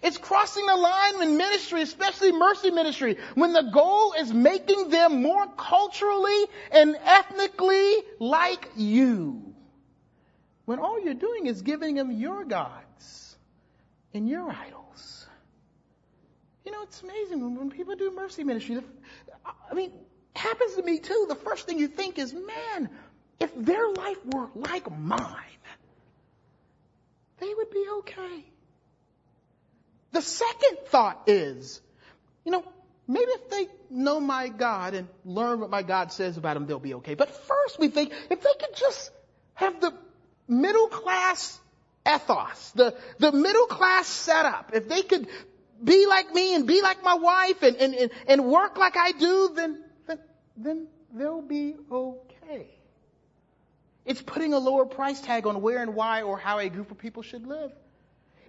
It's 0.01 0.17
crossing 0.17 0.65
the 0.65 0.75
line 0.75 1.21
in 1.23 1.37
ministry, 1.37 1.81
especially 1.81 2.31
mercy 2.31 2.71
ministry, 2.71 3.17
when 3.33 3.53
the 3.53 3.63
goal 3.63 4.13
is 4.13 4.31
making 4.33 4.89
them 4.89 5.21
more 5.21 5.47
culturally 5.57 6.45
and 6.71 6.95
ethnically 7.03 7.93
like 8.19 8.69
you. 8.75 9.55
When 10.65 10.79
all 10.79 11.03
you're 11.03 11.13
doing 11.13 11.47
is 11.47 11.61
giving 11.61 11.95
them 11.95 12.11
your 12.11 12.43
gods 12.45 13.37
and 14.13 14.27
your 14.27 14.49
idols. 14.49 15.27
You 16.65 16.71
know, 16.71 16.81
it's 16.83 17.01
amazing 17.01 17.55
when, 17.55 17.69
people 17.69 17.95
do 17.95 18.11
mercy 18.11 18.43
ministry. 18.43 18.79
I 19.69 19.73
mean, 19.73 19.91
happens 20.37 20.75
to 20.75 20.83
me 20.83 20.99
too. 20.99 21.25
The 21.29 21.35
first 21.35 21.65
thing 21.65 21.79
you 21.79 21.87
think 21.87 22.19
is, 22.19 22.33
man, 22.33 22.89
if 23.39 23.51
their 23.55 23.89
life 23.89 24.17
were 24.25 24.49
like 24.55 24.89
mine, 24.97 25.61
they 27.39 27.53
would 27.53 27.69
be 27.69 27.85
okay. 27.99 28.45
The 30.11 30.21
second 30.21 30.77
thought 30.87 31.23
is, 31.27 31.81
you 32.45 32.51
know, 32.51 32.63
maybe 33.07 33.31
if 33.31 33.49
they 33.49 33.67
know 33.89 34.19
my 34.19 34.47
God 34.47 34.93
and 34.93 35.07
learn 35.25 35.59
what 35.59 35.69
my 35.69 35.83
God 35.83 36.11
says 36.11 36.37
about 36.37 36.53
them, 36.53 36.65
they'll 36.65 36.79
be 36.79 36.95
okay. 36.95 37.15
But 37.15 37.29
first 37.29 37.79
we 37.79 37.89
think, 37.89 38.13
if 38.29 38.41
they 38.41 38.53
could 38.59 38.75
just 38.75 39.11
have 39.55 39.81
the 39.81 39.93
middle 40.47 40.87
class 40.87 41.59
ethos, 42.07 42.71
the, 42.71 42.95
the 43.19 43.31
middle 43.31 43.67
class 43.67 44.07
setup, 44.07 44.71
if 44.73 44.87
they 44.87 45.01
could 45.01 45.27
be 45.83 46.07
like 46.07 46.33
me 46.33 46.55
and 46.55 46.65
be 46.65 46.81
like 46.81 47.03
my 47.03 47.15
wife 47.15 47.63
and, 47.63 47.75
and, 47.77 47.93
and, 47.95 48.11
and 48.27 48.45
work 48.45 48.77
like 48.77 48.95
I 48.95 49.11
do, 49.11 49.51
then, 49.55 49.83
then, 50.57 50.87
they'll 51.13 51.41
be 51.41 51.75
okay. 51.91 52.67
It's 54.05 54.21
putting 54.21 54.53
a 54.53 54.59
lower 54.59 54.85
price 54.85 55.19
tag 55.19 55.47
on 55.47 55.61
where 55.61 55.81
and 55.81 55.95
why 55.95 56.21
or 56.21 56.37
how 56.37 56.59
a 56.59 56.69
group 56.69 56.91
of 56.91 56.97
people 56.97 57.23
should 57.23 57.47
live. 57.47 57.71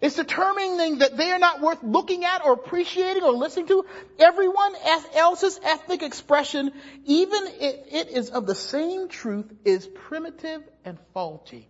It's 0.02 0.16
determining 0.16 0.98
that 0.98 1.16
they 1.16 1.30
are 1.32 1.38
not 1.38 1.62
worth 1.62 1.82
looking 1.82 2.24
at 2.24 2.44
or 2.44 2.52
appreciating 2.52 3.22
or 3.22 3.32
listening 3.32 3.68
to. 3.68 3.86
Everyone 4.18 4.74
else's 5.14 5.58
ethnic 5.62 6.02
expression, 6.02 6.70
even 7.06 7.46
if 7.46 7.92
it 7.92 8.08
is 8.10 8.28
of 8.28 8.44
the 8.46 8.54
same 8.54 9.08
truth, 9.08 9.50
is 9.64 9.86
primitive 9.86 10.62
and 10.84 10.98
faulty. 11.14 11.66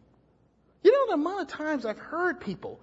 You 0.83 0.93
know 0.93 1.07
the 1.09 1.15
amount 1.15 1.43
of 1.43 1.49
times 1.49 1.87
I've 1.87 1.99
heard 1.99 2.41
people 2.41 2.81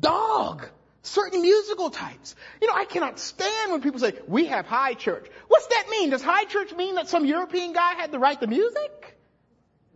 dog 0.00 0.66
certain 1.02 1.42
musical 1.42 1.90
types. 1.90 2.34
You 2.60 2.68
know, 2.68 2.74
I 2.74 2.84
cannot 2.84 3.18
stand 3.18 3.72
when 3.72 3.82
people 3.82 4.00
say, 4.00 4.14
we 4.26 4.46
have 4.46 4.66
high 4.66 4.94
church. 4.94 5.26
What's 5.48 5.66
that 5.66 5.88
mean? 5.90 6.10
Does 6.10 6.22
high 6.22 6.44
church 6.44 6.72
mean 6.74 6.94
that 6.94 7.08
some 7.08 7.26
European 7.26 7.72
guy 7.72 7.94
had 7.94 8.12
to 8.12 8.18
write 8.18 8.40
the 8.40 8.46
music? 8.46 9.18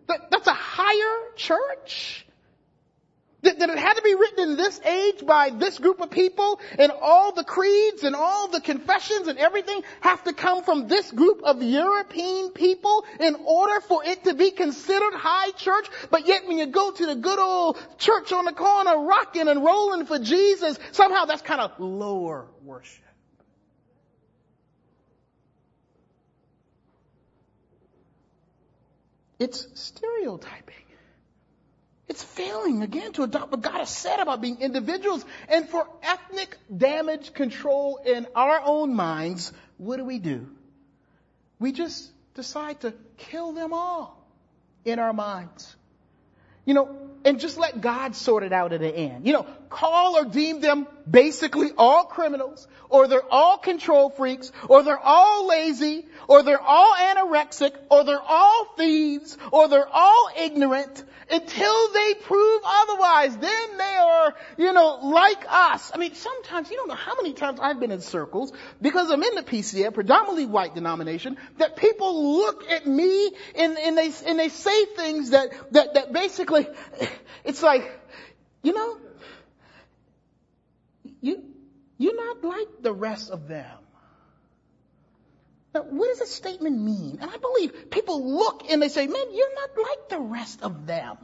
That, 0.08 0.30
that's 0.30 0.46
a 0.46 0.54
higher 0.54 1.34
church? 1.36 2.25
That, 3.42 3.58
that 3.58 3.68
it 3.68 3.78
had 3.78 3.94
to 3.94 4.02
be 4.02 4.14
written 4.14 4.50
in 4.50 4.56
this 4.56 4.80
age 4.80 5.24
by 5.26 5.50
this 5.50 5.78
group 5.78 6.00
of 6.00 6.10
people 6.10 6.58
and 6.78 6.90
all 6.90 7.32
the 7.32 7.44
creeds 7.44 8.02
and 8.02 8.16
all 8.16 8.48
the 8.48 8.60
confessions 8.60 9.28
and 9.28 9.38
everything 9.38 9.82
have 10.00 10.24
to 10.24 10.32
come 10.32 10.64
from 10.64 10.88
this 10.88 11.12
group 11.12 11.42
of 11.44 11.62
European 11.62 12.50
people 12.50 13.04
in 13.20 13.36
order 13.44 13.80
for 13.80 14.02
it 14.04 14.24
to 14.24 14.34
be 14.34 14.50
considered 14.50 15.12
high 15.12 15.50
church. 15.52 15.86
But 16.10 16.26
yet 16.26 16.46
when 16.46 16.58
you 16.58 16.66
go 16.66 16.90
to 16.90 17.06
the 17.06 17.14
good 17.14 17.38
old 17.38 17.78
church 17.98 18.32
on 18.32 18.46
the 18.46 18.52
corner 18.52 18.98
rocking 18.98 19.48
and 19.48 19.62
rolling 19.62 20.06
for 20.06 20.18
Jesus, 20.18 20.78
somehow 20.92 21.26
that's 21.26 21.42
kind 21.42 21.60
of 21.60 21.78
lower 21.78 22.46
worship. 22.64 23.04
It's 29.38 29.68
stereotyping. 29.74 30.85
It's 32.08 32.22
failing 32.22 32.82
again 32.82 33.12
to 33.14 33.24
adopt 33.24 33.50
what 33.50 33.62
God 33.62 33.78
has 33.78 33.90
said 33.90 34.20
about 34.20 34.40
being 34.40 34.60
individuals. 34.60 35.24
And 35.48 35.68
for 35.68 35.88
ethnic 36.02 36.56
damage 36.74 37.32
control 37.32 37.98
in 38.04 38.26
our 38.34 38.60
own 38.64 38.94
minds, 38.94 39.52
what 39.76 39.96
do 39.96 40.04
we 40.04 40.18
do? 40.18 40.46
We 41.58 41.72
just 41.72 42.10
decide 42.34 42.80
to 42.82 42.94
kill 43.16 43.52
them 43.52 43.72
all 43.72 44.24
in 44.84 44.98
our 44.98 45.12
minds. 45.12 45.74
You 46.64 46.74
know, 46.74 46.96
and 47.24 47.40
just 47.40 47.58
let 47.58 47.80
God 47.80 48.14
sort 48.14 48.44
it 48.44 48.52
out 48.52 48.72
at 48.72 48.80
the 48.80 48.94
end. 48.94 49.26
You 49.26 49.32
know, 49.32 49.46
call 49.68 50.16
or 50.16 50.24
deem 50.24 50.60
them 50.60 50.86
basically 51.08 51.70
all 51.76 52.04
criminals, 52.04 52.66
or 52.88 53.08
they're 53.08 53.32
all 53.32 53.58
control 53.58 54.10
freaks, 54.10 54.52
or 54.68 54.82
they're 54.82 54.98
all 54.98 55.46
lazy, 55.46 56.06
or 56.28 56.42
they're 56.42 56.60
all 56.60 56.94
anorexic, 56.94 57.72
or 57.90 58.04
they're 58.04 58.20
all 58.20 58.64
thieves, 58.76 59.36
or 59.52 59.68
they're 59.68 59.88
all 59.88 60.30
ignorant, 60.38 61.04
until 61.30 61.92
they 61.92 62.14
prove 62.14 62.62
otherwise. 62.64 63.36
Then 63.36 63.78
they 63.78 63.96
are, 63.96 64.34
you 64.56 64.72
know, 64.72 64.98
like 65.02 65.44
us. 65.48 65.90
I 65.94 65.98
mean, 65.98 66.14
sometimes, 66.14 66.70
you 66.70 66.76
don't 66.76 66.88
know 66.88 66.94
how 66.94 67.16
many 67.16 67.32
times 67.32 67.58
I've 67.60 67.80
been 67.80 67.90
in 67.90 68.00
circles, 68.00 68.52
because 68.80 69.10
I'm 69.10 69.22
in 69.22 69.34
the 69.34 69.42
PCA, 69.42 69.92
predominantly 69.92 70.46
white 70.46 70.74
denomination, 70.74 71.36
that 71.58 71.76
people 71.76 72.36
look 72.38 72.70
at 72.70 72.86
me 72.86 73.32
and, 73.54 73.76
and 73.78 73.98
they, 73.98 74.12
and 74.26 74.38
they 74.38 74.48
say 74.48 74.84
things 74.84 75.30
that, 75.30 75.50
that, 75.72 75.94
that 75.94 76.12
basically, 76.12 76.66
it's 77.44 77.62
like, 77.62 77.92
you 78.62 78.72
know, 78.72 78.98
you, 81.26 81.42
you're 81.98 82.16
not 82.16 82.44
like 82.44 82.68
the 82.82 82.92
rest 82.92 83.30
of 83.30 83.48
them. 83.48 83.78
Now, 85.74 85.82
what 85.82 86.08
does 86.08 86.20
a 86.22 86.26
statement 86.26 86.80
mean? 86.80 87.18
And 87.20 87.30
I 87.30 87.36
believe 87.36 87.90
people 87.90 88.36
look 88.36 88.64
and 88.70 88.80
they 88.80 88.88
say, 88.88 89.06
man, 89.06 89.26
you're 89.34 89.54
not 89.54 89.70
like 89.76 90.08
the 90.08 90.20
rest 90.20 90.62
of 90.62 90.86
them. 90.86 91.18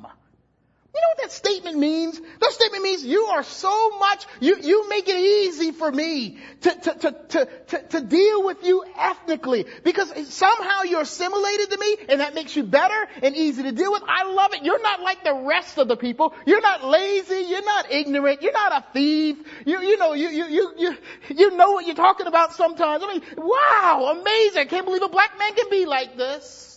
You 0.94 1.00
know 1.00 1.08
what 1.08 1.22
that 1.22 1.32
statement 1.32 1.78
means? 1.78 2.20
That 2.40 2.52
statement 2.52 2.82
means 2.82 3.02
you 3.02 3.22
are 3.24 3.42
so 3.42 3.98
much, 3.98 4.26
you, 4.40 4.58
you 4.60 4.90
make 4.90 5.08
it 5.08 5.16
easy 5.16 5.72
for 5.72 5.90
me 5.90 6.36
to, 6.60 6.70
to, 6.70 6.94
to, 6.94 7.12
to, 7.28 7.48
to, 7.68 7.82
to 7.88 8.00
deal 8.02 8.44
with 8.44 8.62
you 8.62 8.84
ethnically. 8.98 9.64
Because 9.84 10.12
somehow 10.28 10.82
you're 10.82 11.00
assimilated 11.00 11.70
to 11.70 11.78
me 11.78 11.96
and 12.10 12.20
that 12.20 12.34
makes 12.34 12.54
you 12.54 12.64
better 12.64 13.08
and 13.22 13.34
easy 13.34 13.62
to 13.62 13.72
deal 13.72 13.90
with. 13.90 14.02
I 14.06 14.24
love 14.24 14.52
it. 14.52 14.64
You're 14.64 14.82
not 14.82 15.00
like 15.00 15.24
the 15.24 15.34
rest 15.46 15.78
of 15.78 15.88
the 15.88 15.96
people. 15.96 16.34
You're 16.44 16.60
not 16.60 16.84
lazy. 16.84 17.46
You're 17.48 17.64
not 17.64 17.90
ignorant. 17.90 18.42
You're 18.42 18.52
not 18.52 18.72
a 18.72 18.84
thief. 18.92 19.38
You, 19.64 19.80
you 19.80 19.96
know, 19.96 20.12
you, 20.12 20.28
you, 20.28 20.46
you, 20.46 20.72
you, 20.76 20.96
you 21.34 21.56
know 21.56 21.72
what 21.72 21.86
you're 21.86 21.96
talking 21.96 22.26
about 22.26 22.52
sometimes. 22.52 23.02
I 23.02 23.14
mean, 23.14 23.22
wow, 23.38 24.14
amazing. 24.20 24.60
I 24.60 24.66
can't 24.66 24.84
believe 24.84 25.02
a 25.02 25.08
black 25.08 25.38
man 25.38 25.54
can 25.54 25.70
be 25.70 25.86
like 25.86 26.18
this. 26.18 26.71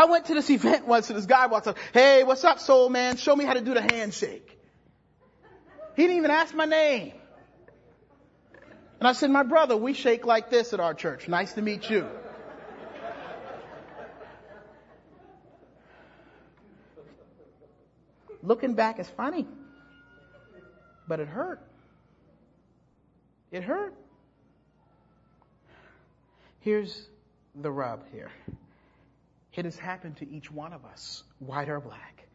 I 0.00 0.06
went 0.06 0.24
to 0.26 0.34
this 0.34 0.48
event 0.48 0.86
once 0.86 1.10
and 1.10 1.18
this 1.18 1.26
guy 1.26 1.46
walks 1.48 1.66
up, 1.66 1.76
hey, 1.92 2.24
what's 2.24 2.42
up, 2.42 2.58
soul 2.58 2.88
man? 2.88 3.18
Show 3.18 3.36
me 3.36 3.44
how 3.44 3.52
to 3.52 3.60
do 3.60 3.74
the 3.74 3.82
handshake. 3.82 4.58
He 5.94 6.04
didn't 6.04 6.16
even 6.16 6.30
ask 6.30 6.54
my 6.54 6.64
name. 6.64 7.12
And 8.98 9.06
I 9.06 9.12
said, 9.12 9.30
my 9.30 9.42
brother, 9.42 9.76
we 9.76 9.92
shake 9.92 10.24
like 10.24 10.48
this 10.48 10.72
at 10.72 10.80
our 10.80 10.94
church. 10.94 11.28
Nice 11.28 11.52
to 11.52 11.60
meet 11.60 11.90
you. 11.90 12.08
Looking 18.42 18.72
back, 18.72 19.00
it's 19.00 19.10
funny. 19.10 19.46
But 21.06 21.20
it 21.20 21.28
hurt. 21.28 21.60
It 23.52 23.64
hurt. 23.64 23.92
Here's 26.60 27.06
the 27.54 27.70
rub 27.70 28.10
here. 28.12 28.30
It 29.54 29.64
has 29.64 29.76
happened 29.76 30.18
to 30.18 30.28
each 30.28 30.50
one 30.50 30.72
of 30.72 30.84
us, 30.84 31.24
white 31.38 31.68
or 31.68 31.80
black. 31.80 32.26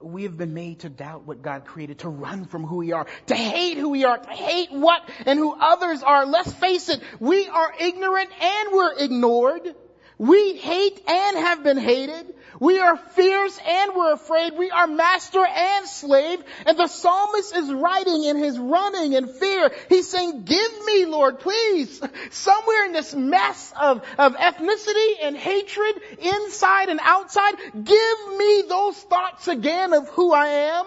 We 0.00 0.24
have 0.24 0.36
been 0.36 0.54
made 0.54 0.80
to 0.80 0.88
doubt 0.88 1.24
what 1.26 1.42
God 1.42 1.64
created, 1.64 2.00
to 2.00 2.08
run 2.08 2.46
from 2.46 2.64
who 2.64 2.76
we 2.76 2.92
are, 2.92 3.06
to 3.26 3.34
hate 3.34 3.78
who 3.78 3.90
we 3.90 4.04
are, 4.04 4.18
to 4.18 4.30
hate 4.30 4.70
what 4.70 5.08
and 5.24 5.38
who 5.38 5.54
others 5.54 6.02
are. 6.02 6.26
Let's 6.26 6.52
face 6.52 6.88
it, 6.88 7.00
we 7.18 7.48
are 7.48 7.72
ignorant 7.78 8.30
and 8.40 8.72
we're 8.72 8.92
ignored. 8.98 9.74
We 10.18 10.56
hate 10.56 11.02
and 11.06 11.36
have 11.36 11.62
been 11.62 11.76
hated. 11.76 12.34
We 12.58 12.78
are 12.78 12.96
fierce 12.96 13.58
and 13.66 13.92
we're 13.94 14.14
afraid. 14.14 14.54
We 14.56 14.70
are 14.70 14.86
master 14.86 15.44
and 15.44 15.86
slave. 15.86 16.42
And 16.64 16.78
the 16.78 16.86
psalmist 16.86 17.54
is 17.54 17.70
writing 17.70 18.24
in 18.24 18.36
his 18.36 18.58
running 18.58 19.14
and 19.14 19.30
fear. 19.30 19.70
He's 19.90 20.08
saying, 20.08 20.44
give 20.44 20.84
me, 20.86 21.04
Lord, 21.04 21.40
please, 21.40 22.00
somewhere 22.30 22.86
in 22.86 22.92
this 22.92 23.14
mess 23.14 23.74
of, 23.78 24.02
of 24.16 24.36
ethnicity 24.36 25.12
and 25.22 25.36
hatred, 25.36 26.00
inside 26.18 26.88
and 26.88 27.00
outside, 27.02 27.54
give 27.74 28.36
me 28.38 28.62
those 28.68 28.96
thoughts 28.96 29.48
again 29.48 29.92
of 29.92 30.08
who 30.08 30.32
I 30.32 30.46
am. 30.46 30.86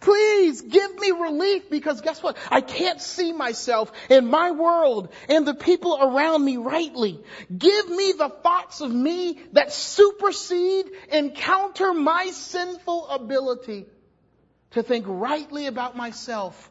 Please 0.00 0.60
give 0.62 0.98
me 0.98 1.10
relief 1.10 1.70
because 1.70 2.00
guess 2.00 2.22
what? 2.22 2.36
I 2.50 2.60
can't 2.60 3.00
see 3.00 3.32
myself 3.32 3.92
in 4.08 4.26
my 4.26 4.50
world 4.50 5.08
and 5.28 5.46
the 5.46 5.54
people 5.54 5.98
around 6.00 6.44
me 6.44 6.56
rightly. 6.56 7.20
Give 7.56 7.88
me 7.88 8.12
the 8.12 8.28
thoughts 8.28 8.80
of 8.80 8.92
me 8.92 9.38
that 9.52 9.72
supersede 9.72 10.86
and 11.10 11.34
counter 11.34 11.92
my 11.92 12.26
sinful 12.26 13.08
ability 13.08 13.86
to 14.72 14.82
think 14.82 15.04
rightly 15.08 15.66
about 15.66 15.96
myself 15.96 16.70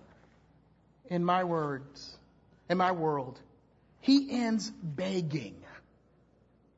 in 1.09 1.23
my 1.23 1.43
words, 1.43 2.17
in 2.69 2.77
my 2.77 2.91
world. 2.91 3.39
He 4.01 4.31
ends 4.31 4.69
begging 4.69 5.63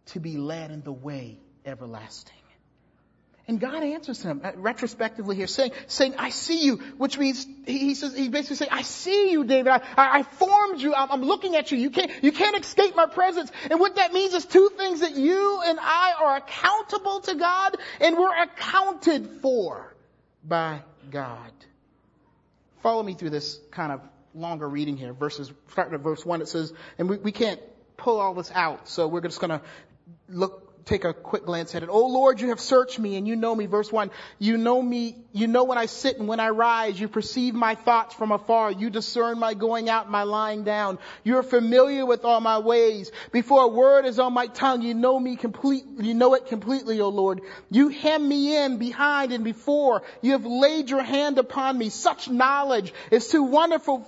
to 0.07 0.19
be 0.19 0.37
led 0.37 0.71
in 0.71 0.81
the 0.81 0.91
way 0.91 1.39
everlasting. 1.65 2.35
And 3.51 3.59
God 3.59 3.83
answers 3.83 4.21
him 4.23 4.39
uh, 4.45 4.53
retrospectively 4.55 5.35
here, 5.35 5.45
saying, 5.45 5.73
saying, 5.87 6.15
I 6.17 6.29
see 6.29 6.63
you, 6.63 6.77
which 6.97 7.17
means 7.17 7.45
he 7.65 7.95
says, 7.95 8.15
he 8.15 8.29
basically 8.29 8.55
saying, 8.55 8.71
I 8.71 8.81
see 8.81 9.29
you, 9.29 9.43
David. 9.43 9.73
I, 9.73 9.81
I 9.97 10.23
formed 10.23 10.79
you. 10.79 10.95
I'm, 10.95 11.11
I'm, 11.11 11.21
looking 11.21 11.57
at 11.57 11.69
you. 11.69 11.77
You 11.77 11.89
can't, 11.89 12.09
you 12.23 12.31
can't 12.31 12.57
escape 12.57 12.95
my 12.95 13.07
presence. 13.07 13.51
And 13.69 13.77
what 13.77 13.95
that 13.97 14.13
means 14.13 14.33
is 14.33 14.45
two 14.45 14.71
things 14.77 15.01
that 15.01 15.17
you 15.17 15.61
and 15.65 15.77
I 15.81 16.13
are 16.21 16.37
accountable 16.37 17.19
to 17.19 17.35
God 17.35 17.75
and 17.99 18.15
we're 18.15 18.41
accounted 18.41 19.27
for 19.41 19.93
by 20.45 20.81
God. 21.09 21.51
Follow 22.81 23.03
me 23.03 23.15
through 23.15 23.31
this 23.31 23.59
kind 23.69 23.91
of 23.91 23.99
longer 24.33 24.69
reading 24.69 24.95
here. 24.95 25.11
Verses, 25.11 25.51
starting 25.71 25.93
at 25.93 25.99
verse 25.99 26.25
one, 26.25 26.41
it 26.41 26.47
says, 26.47 26.71
and 26.97 27.09
we, 27.09 27.17
we 27.17 27.33
can't 27.33 27.59
pull 27.97 28.21
all 28.21 28.33
this 28.33 28.49
out, 28.55 28.87
so 28.87 29.09
we're 29.09 29.19
just 29.19 29.41
gonna 29.41 29.61
look 30.29 30.70
take 30.85 31.03
a 31.03 31.13
quick 31.13 31.45
glance 31.45 31.75
at 31.75 31.83
it. 31.83 31.89
Oh 31.89 32.07
Lord, 32.07 32.41
you 32.41 32.49
have 32.49 32.59
searched 32.59 32.99
me 32.99 33.17
and 33.17 33.27
you 33.27 33.35
know 33.35 33.53
me. 33.53 33.65
Verse 33.65 33.91
one, 33.91 34.11
you 34.39 34.57
know 34.57 34.81
me, 34.81 35.15
you 35.31 35.47
know 35.47 35.63
when 35.63 35.77
I 35.77 35.85
sit 35.85 36.17
and 36.17 36.27
when 36.27 36.39
I 36.39 36.49
rise. 36.49 36.99
You 36.99 37.07
perceive 37.07 37.53
my 37.53 37.75
thoughts 37.75 38.15
from 38.15 38.31
afar. 38.31 38.71
You 38.71 38.89
discern 38.89 39.39
my 39.39 39.53
going 39.53 39.89
out 39.89 40.09
my 40.09 40.23
lying 40.23 40.63
down. 40.63 40.99
You 41.23 41.37
are 41.37 41.43
familiar 41.43 42.05
with 42.05 42.25
all 42.25 42.41
my 42.41 42.59
ways. 42.59 43.11
Before 43.31 43.63
a 43.63 43.67
word 43.67 44.05
is 44.05 44.19
on 44.19 44.33
my 44.33 44.47
tongue, 44.47 44.81
you 44.81 44.93
know 44.93 45.19
me 45.19 45.35
completely, 45.35 46.05
you 46.07 46.13
know 46.13 46.33
it 46.33 46.47
completely, 46.47 47.01
O 47.01 47.09
Lord. 47.09 47.41
You 47.69 47.89
hem 47.89 48.27
me 48.27 48.57
in 48.57 48.77
behind 48.77 49.31
and 49.31 49.43
before. 49.43 50.03
You 50.21 50.33
have 50.33 50.45
laid 50.45 50.89
your 50.89 51.03
hand 51.03 51.37
upon 51.37 51.77
me. 51.77 51.89
Such 51.89 52.29
knowledge 52.29 52.93
is 53.11 53.27
too 53.27 53.43
wonderful 53.43 54.07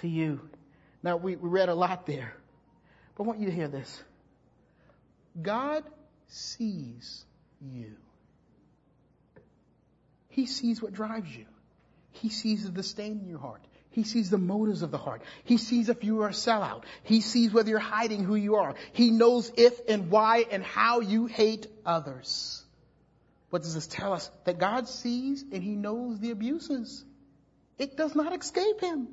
to 0.00 0.08
you. 0.08 0.40
Now, 1.02 1.16
we, 1.16 1.36
read 1.36 1.68
a 1.68 1.74
lot 1.74 2.06
there, 2.06 2.34
but 3.16 3.24
I 3.24 3.26
want 3.26 3.40
you 3.40 3.46
to 3.46 3.52
hear 3.52 3.68
this. 3.68 4.02
God 5.40 5.84
sees 6.26 7.24
you. 7.60 7.96
He 10.28 10.46
sees 10.46 10.82
what 10.82 10.92
drives 10.92 11.34
you. 11.34 11.46
He 12.12 12.28
sees 12.28 12.64
the 12.64 12.70
disdain 12.70 13.20
in 13.22 13.28
your 13.28 13.38
heart. 13.38 13.62
He 13.90 14.04
sees 14.04 14.30
the 14.30 14.38
motives 14.38 14.82
of 14.82 14.90
the 14.90 14.98
heart. 14.98 15.22
He 15.44 15.56
sees 15.56 15.88
if 15.88 16.04
you 16.04 16.22
are 16.22 16.28
a 16.28 16.32
sellout. 16.32 16.84
He 17.02 17.20
sees 17.20 17.52
whether 17.52 17.70
you're 17.70 17.78
hiding 17.78 18.24
who 18.24 18.34
you 18.34 18.56
are. 18.56 18.74
He 18.92 19.10
knows 19.10 19.50
if 19.56 19.80
and 19.88 20.10
why 20.10 20.44
and 20.50 20.62
how 20.62 21.00
you 21.00 21.26
hate 21.26 21.66
others. 21.86 22.62
What 23.50 23.62
does 23.62 23.74
this 23.74 23.86
tell 23.86 24.12
us? 24.12 24.30
That 24.44 24.58
God 24.58 24.88
sees 24.88 25.42
and 25.52 25.62
He 25.62 25.74
knows 25.74 26.20
the 26.20 26.30
abuses. 26.30 27.04
It 27.78 27.96
does 27.96 28.14
not 28.14 28.38
escape 28.38 28.80
Him. 28.80 29.08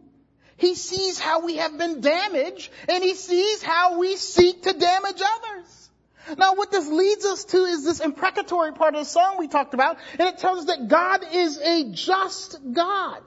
He 0.57 0.75
sees 0.75 1.19
how 1.19 1.45
we 1.45 1.57
have 1.57 1.77
been 1.77 2.01
damaged 2.01 2.71
and 2.87 3.03
he 3.03 3.13
sees 3.13 3.61
how 3.61 3.99
we 3.99 4.15
seek 4.15 4.63
to 4.63 4.73
damage 4.73 5.21
others. 5.21 5.89
Now 6.37 6.55
what 6.55 6.71
this 6.71 6.87
leads 6.87 7.25
us 7.25 7.43
to 7.45 7.57
is 7.57 7.83
this 7.83 7.99
imprecatory 7.99 8.73
part 8.73 8.95
of 8.95 9.01
the 9.01 9.05
song 9.05 9.37
we 9.37 9.47
talked 9.47 9.73
about 9.73 9.97
and 10.17 10.29
it 10.29 10.37
tells 10.37 10.59
us 10.59 10.65
that 10.65 10.87
God 10.87 11.25
is 11.33 11.59
a 11.59 11.91
just 11.91 12.59
God. 12.73 13.21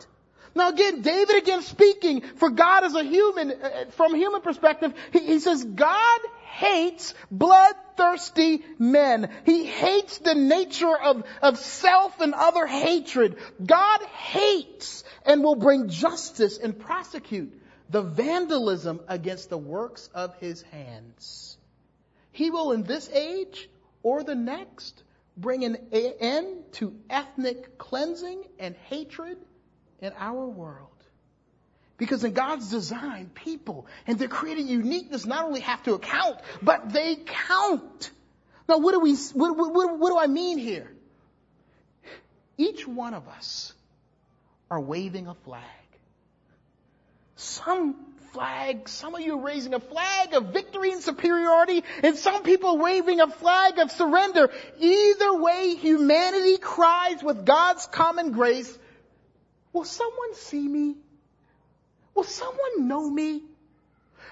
Now 0.59 0.71
again, 0.71 1.03
David 1.03 1.37
again 1.37 1.63
speaking 1.63 2.21
for 2.21 2.51
God 2.51 2.83
as 2.83 2.97
a 2.97 3.05
human, 3.05 3.53
uh, 3.53 3.85
from 3.93 4.17
human 4.17 4.41
perspective, 4.41 4.93
he, 5.13 5.21
he 5.21 5.39
says 5.39 5.63
God 5.63 6.21
hates 6.47 7.15
bloodthirsty 7.31 8.65
men. 8.77 9.31
He 9.47 9.67
hates 9.67 10.19
the 10.19 10.35
nature 10.35 10.97
of, 10.97 11.23
of 11.43 11.59
self 11.59 12.21
and 12.21 12.35
other 12.35 12.67
hatred. 12.67 13.37
God 13.65 14.03
hates 14.03 15.05
and 15.25 15.45
will 15.45 15.55
bring 15.55 15.91
justice 15.91 16.59
and 16.59 16.77
prosecute 16.77 17.53
the 17.89 18.03
vandalism 18.03 18.99
against 19.07 19.51
the 19.51 19.59
works 19.59 20.11
of 20.13 20.35
his 20.41 20.63
hands. 20.63 21.57
He 22.33 22.51
will 22.51 22.73
in 22.73 22.83
this 22.83 23.09
age 23.11 23.71
or 24.03 24.25
the 24.25 24.35
next 24.35 25.05
bring 25.37 25.65
an 25.65 25.77
end 25.93 26.65
to 26.73 26.97
ethnic 27.09 27.79
cleansing 27.79 28.43
and 28.59 28.75
hatred 28.89 29.39
in 30.01 30.13
our 30.19 30.47
world. 30.47 30.89
Because 31.97 32.23
in 32.23 32.33
God's 32.33 32.71
design, 32.71 33.31
people 33.35 33.87
and 34.07 34.19
their 34.19 34.29
created 34.29 34.67
uniqueness 34.67 35.27
not 35.27 35.45
only 35.45 35.61
have 35.61 35.83
to 35.85 35.95
account, 35.95 36.39
but 36.63 36.93
they 36.93 37.17
count. 37.17 38.11
Now 38.69 38.79
what 38.79 38.93
do 38.93 39.01
we, 39.01 39.17
what, 39.33 39.57
what, 39.57 39.99
what 39.99 40.09
do 40.11 40.19
I 40.19 40.29
mean 40.29 40.59
here? 40.59 40.93
Each 42.57 42.87
one 42.87 43.15
of 43.15 43.27
us 43.29 43.73
are 44.71 44.81
waving 44.81 45.27
a 45.27 45.35
flag. 45.35 45.63
Some 47.37 47.97
flag, 48.33 48.89
some 48.89 49.15
of 49.15 49.21
you 49.21 49.39
are 49.39 49.43
raising 49.43 49.75
a 49.75 49.81
flag 49.81 50.35
of 50.35 50.53
victory 50.53 50.93
and 50.93 51.03
superiority, 51.03 51.83
and 52.03 52.17
some 52.17 52.43
people 52.43 52.79
waving 52.79 53.21
a 53.21 53.29
flag 53.29 53.79
of 53.79 53.91
surrender. 53.91 54.51
Either 54.79 55.41
way, 55.41 55.75
humanity 55.75 56.59
cries 56.59 57.23
with 57.23 57.45
God's 57.45 57.87
common 57.87 58.33
grace, 58.33 58.77
will 59.79 59.85
someone 59.85 60.35
see 60.35 60.67
me? 60.67 60.97
Will 62.17 62.25
someone 62.25 62.89
know 62.89 63.09
me? 63.09 63.43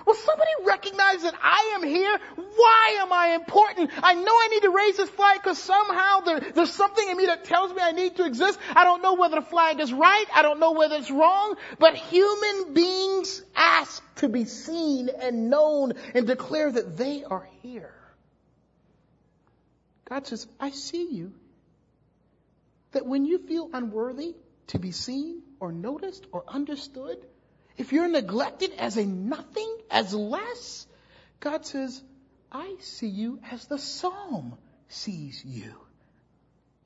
Will 0.05 0.15
somebody 0.15 0.51
recognize 0.65 1.23
that 1.23 1.35
I 1.41 1.75
am 1.77 1.85
here? 1.85 2.19
Why 2.35 2.97
am 3.01 3.13
I 3.13 3.37
important? 3.37 3.91
I 4.03 4.15
know 4.15 4.33
I 4.33 4.49
need 4.51 4.63
to 4.63 4.71
raise 4.71 4.97
this 4.97 5.09
flag 5.11 5.41
because 5.41 5.59
somehow 5.59 6.21
there, 6.21 6.41
there's 6.41 6.73
something 6.73 7.09
in 7.09 7.17
me 7.17 7.27
that 7.27 7.45
tells 7.45 7.73
me 7.73 7.79
I 7.81 7.93
need 7.93 8.17
to 8.17 8.27
exist. 8.27 8.59
I 8.75 8.83
don't 8.83 9.03
know 9.03 9.15
whether 9.15 9.37
the 9.37 9.47
flag 9.47 9.79
is 9.79 9.93
right. 9.93 10.25
I 10.35 10.43
don't 10.43 10.59
know 10.59 10.73
whether 10.73 10.97
it's 10.97 11.13
wrong. 11.13 11.55
But 11.79 11.95
human 11.95 12.75
beings 12.75 13.43
ask 13.55 14.03
to 14.17 14.29
be 14.29 14.47
seen 14.47 15.09
and 15.09 15.49
known 15.49 15.93
and 16.15 16.27
declare 16.27 16.73
that 16.73 16.97
they 16.97 17.23
are 17.23 17.49
here. 17.63 17.95
God 20.09 20.27
says, 20.27 20.49
I 20.59 20.71
see 20.71 21.09
you. 21.13 21.33
That 22.93 23.07
when 23.07 23.25
you 23.25 23.39
feel 23.39 23.71
unworthy 23.73 24.35
to 24.69 24.79
be 24.79 24.93
seen 24.93 25.43
or 25.61 25.73
noticed 25.73 26.27
or 26.33 26.45
understood, 26.47 27.19
if 27.77 27.93
you're 27.93 28.09
neglected 28.09 28.73
as 28.79 28.97
a 28.97 29.05
nothing, 29.05 29.77
as 29.91 30.15
less, 30.15 30.87
God 31.41 31.67
says, 31.67 32.03
I 32.51 32.77
see 32.81 33.09
you 33.09 33.41
as 33.51 33.67
the 33.67 33.79
psalm 33.79 34.57
sees 34.89 35.45
you. 35.45 35.75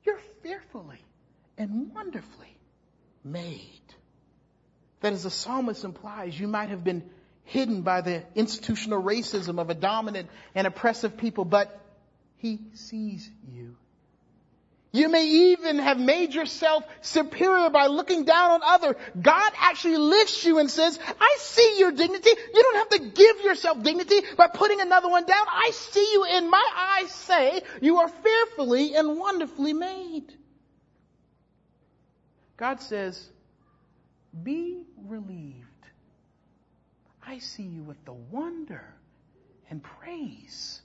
You're 0.03 0.19
fearfully 0.41 0.99
and 1.57 1.93
wonderfully 1.93 2.57
made. 3.23 3.67
That 5.01 5.13
as 5.13 5.23
the 5.23 5.29
psalmist 5.29 5.83
implies, 5.83 6.39
you 6.39 6.47
might 6.47 6.69
have 6.69 6.83
been 6.83 7.09
hidden 7.43 7.81
by 7.81 8.01
the 8.01 8.23
institutional 8.35 9.01
racism 9.01 9.59
of 9.59 9.69
a 9.69 9.73
dominant 9.73 10.29
and 10.55 10.67
oppressive 10.67 11.17
people, 11.17 11.45
but 11.45 11.79
he 12.37 12.59
sees 12.73 13.29
you. 13.47 13.75
You 14.93 15.07
may 15.07 15.25
even 15.25 15.79
have 15.79 15.97
made 15.97 16.33
yourself 16.33 16.83
superior 16.99 17.69
by 17.69 17.87
looking 17.87 18.25
down 18.25 18.51
on 18.51 18.61
other. 18.63 18.97
God 19.19 19.53
actually 19.57 19.95
lifts 19.95 20.43
you 20.43 20.59
and 20.59 20.69
says, 20.69 20.99
I 21.19 21.37
see 21.39 21.79
your 21.79 21.93
dignity. 21.93 22.29
You 22.29 22.61
don't 22.61 22.75
have 22.75 22.89
to 22.89 22.99
give 23.09 23.41
yourself 23.41 23.81
dignity 23.81 24.19
by 24.35 24.47
putting 24.47 24.81
another 24.81 25.07
one 25.07 25.25
down. 25.25 25.45
I 25.49 25.71
see 25.71 26.11
you 26.11 26.25
in 26.25 26.49
my 26.49 26.65
eyes 26.75 27.09
say 27.11 27.61
you 27.81 27.99
are 27.99 28.09
fearfully 28.09 28.95
and 28.95 29.17
wonderfully 29.17 29.71
made. 29.71 30.33
God 32.57 32.81
says, 32.81 33.29
be 34.43 34.83
relieved. 35.07 35.67
I 37.25 37.39
see 37.39 37.63
you 37.63 37.83
with 37.83 38.03
the 38.03 38.13
wonder 38.13 38.83
and 39.69 39.81
praise 39.81 40.81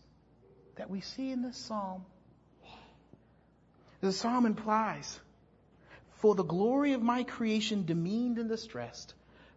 that 0.76 0.88
we 0.88 1.00
see 1.00 1.32
in 1.32 1.42
this 1.42 1.56
psalm 1.56 2.04
the 4.06 4.12
psalm 4.12 4.46
implies, 4.46 5.18
for 6.18 6.34
the 6.34 6.44
glory 6.44 6.92
of 6.92 7.02
my 7.02 7.24
creation 7.24 7.84
demeaned 7.84 8.38
and 8.38 8.48
distressed, 8.48 9.14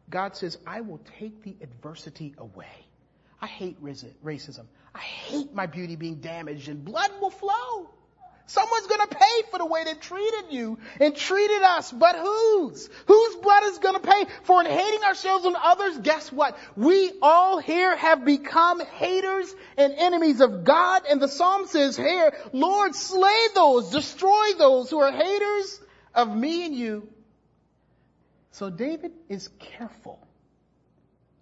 God 0.10 0.36
says, 0.36 0.58
I 0.66 0.82
will 0.82 1.00
take 1.20 1.44
the 1.44 1.56
adversity 1.62 2.34
away. 2.38 2.86
I 3.40 3.48
hate 3.48 3.82
racism. 3.84 4.66
I 4.94 5.00
hate 5.00 5.54
my 5.54 5.68
beauty 5.68 5.96
being 5.96 6.16
damaged 6.16 6.68
and 6.68 6.84
blood 6.84 7.12
will 7.22 7.30
flow. 7.30 7.92
Someone's 8.50 8.88
gonna 8.88 9.06
pay 9.06 9.44
for 9.52 9.60
the 9.60 9.66
way 9.68 9.84
they 9.84 9.94
treated 9.94 10.46
you 10.50 10.80
and 11.00 11.16
treated 11.16 11.62
us, 11.62 11.92
but 11.92 12.16
whose? 12.16 12.90
Whose 13.06 13.36
blood 13.36 13.64
is 13.66 13.78
gonna 13.78 14.00
pay 14.00 14.26
for 14.42 14.60
in 14.62 14.66
hating 14.66 15.04
ourselves 15.04 15.46
and 15.46 15.56
others? 15.56 16.00
Guess 16.00 16.32
what? 16.32 16.58
We 16.76 17.12
all 17.22 17.60
here 17.60 17.96
have 17.96 18.26
become 18.26 18.80
haters 18.80 19.54
and 19.78 19.94
enemies 19.94 20.42
of 20.42 20.64
God, 20.64 21.04
and 21.08 21.22
the 21.22 21.28
psalm 21.28 21.68
says 21.68 21.96
here, 21.96 22.36
Lord, 22.52 22.96
slay 22.96 23.50
those, 23.54 23.92
destroy 23.92 24.54
those 24.58 24.90
who 24.90 24.98
are 24.98 25.12
haters 25.12 25.80
of 26.16 26.36
me 26.36 26.66
and 26.66 26.74
you. 26.74 27.08
So 28.54 28.72
David 28.72 29.12
is 29.30 29.48
careful 29.60 30.28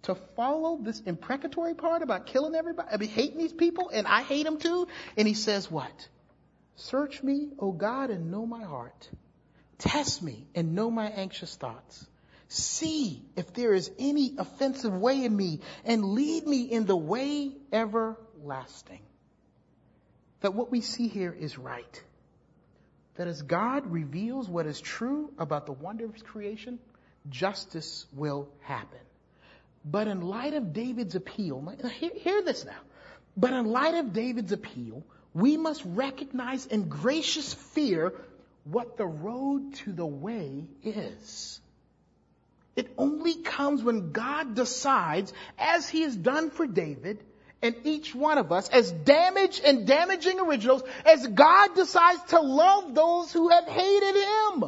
to 0.02 0.14
follow 0.36 0.76
this 0.82 1.00
imprecatory 1.00 1.72
part 1.72 2.02
about 2.02 2.26
killing 2.26 2.54
everybody, 2.54 2.88
I 2.92 2.98
mean, 2.98 3.08
hating 3.08 3.38
these 3.38 3.54
people, 3.54 3.88
and 3.88 4.06
I 4.06 4.20
hate 4.20 4.44
them 4.44 4.58
too, 4.58 4.88
and 5.16 5.26
he 5.26 5.32
says 5.32 5.70
what? 5.70 6.08
Search 6.78 7.22
me, 7.22 7.50
O 7.58 7.72
God, 7.72 8.10
and 8.10 8.30
know 8.30 8.46
my 8.46 8.62
heart. 8.64 9.08
Test 9.78 10.22
me 10.22 10.46
and 10.54 10.74
know 10.74 10.90
my 10.90 11.06
anxious 11.06 11.54
thoughts. 11.56 12.06
See 12.48 13.22
if 13.36 13.52
there 13.52 13.74
is 13.74 13.90
any 13.98 14.34
offensive 14.38 14.94
way 14.94 15.24
in 15.24 15.36
me 15.36 15.60
and 15.84 16.04
lead 16.04 16.46
me 16.46 16.62
in 16.62 16.86
the 16.86 16.96
way 16.96 17.52
everlasting. 17.72 19.00
that 20.40 20.54
what 20.54 20.70
we 20.70 20.80
see 20.80 21.08
here 21.08 21.32
is 21.32 21.58
right. 21.58 22.02
That 23.16 23.26
as 23.26 23.42
God 23.42 23.90
reveals 23.90 24.48
what 24.48 24.66
is 24.66 24.80
true 24.80 25.32
about 25.38 25.66
the 25.66 25.72
wonder 25.72 26.04
of 26.04 26.12
his 26.12 26.22
creation, 26.22 26.78
justice 27.28 28.06
will 28.12 28.48
happen. 28.60 29.00
But 29.84 30.06
in 30.06 30.20
light 30.20 30.54
of 30.54 30.72
David's 30.72 31.16
appeal, 31.16 31.60
hear, 31.98 32.10
hear 32.14 32.42
this 32.42 32.64
now. 32.64 32.80
But 33.36 33.52
in 33.52 33.66
light 33.66 33.94
of 33.94 34.12
David's 34.12 34.52
appeal, 34.52 35.02
we 35.34 35.56
must 35.56 35.82
recognize 35.84 36.66
in 36.66 36.88
gracious 36.88 37.54
fear 37.54 38.12
what 38.64 38.96
the 38.96 39.06
road 39.06 39.74
to 39.74 39.92
the 39.92 40.06
way 40.06 40.64
is. 40.82 41.60
It 42.76 42.92
only 42.96 43.34
comes 43.36 43.82
when 43.82 44.12
God 44.12 44.54
decides, 44.54 45.32
as 45.58 45.88
he 45.88 46.02
has 46.02 46.14
done 46.14 46.50
for 46.50 46.66
David, 46.66 47.24
and 47.60 47.74
each 47.84 48.14
one 48.14 48.38
of 48.38 48.52
us, 48.52 48.68
as 48.68 48.92
damaged 48.92 49.62
and 49.64 49.86
damaging 49.86 50.38
originals, 50.38 50.82
as 51.04 51.26
God 51.26 51.74
decides 51.74 52.22
to 52.28 52.40
love 52.40 52.94
those 52.94 53.32
who 53.32 53.48
have 53.48 53.66
hated 53.66 54.14
him. 54.14 54.64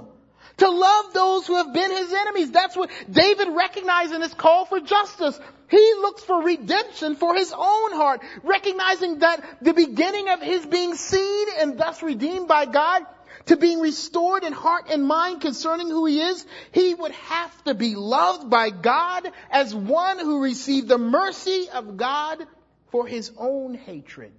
To 0.58 0.68
love 0.68 1.12
those 1.12 1.46
who 1.46 1.56
have 1.56 1.72
been 1.72 1.90
his 1.90 2.12
enemies. 2.12 2.50
That's 2.50 2.76
what 2.76 2.90
David 3.10 3.48
recognized 3.48 4.12
in 4.12 4.20
his 4.20 4.34
call 4.34 4.66
for 4.66 4.80
justice. 4.80 5.38
He 5.68 5.94
looks 6.00 6.22
for 6.22 6.42
redemption 6.42 7.14
for 7.14 7.34
his 7.34 7.52
own 7.52 7.92
heart, 7.92 8.20
recognizing 8.42 9.20
that 9.20 9.44
the 9.62 9.72
beginning 9.72 10.28
of 10.28 10.42
his 10.42 10.66
being 10.66 10.96
seen 10.96 11.46
and 11.58 11.78
thus 11.78 12.02
redeemed 12.02 12.48
by 12.48 12.66
God 12.66 13.02
to 13.46 13.56
being 13.56 13.80
restored 13.80 14.44
in 14.44 14.52
heart 14.52 14.86
and 14.90 15.04
mind 15.04 15.40
concerning 15.40 15.88
who 15.88 16.06
he 16.06 16.20
is, 16.20 16.44
he 16.72 16.94
would 16.94 17.12
have 17.12 17.64
to 17.64 17.74
be 17.74 17.94
loved 17.94 18.50
by 18.50 18.70
God 18.70 19.30
as 19.50 19.74
one 19.74 20.18
who 20.18 20.42
received 20.42 20.88
the 20.88 20.98
mercy 20.98 21.68
of 21.72 21.96
God 21.96 22.44
for 22.90 23.06
his 23.06 23.30
own 23.36 23.74
hatred 23.74 24.34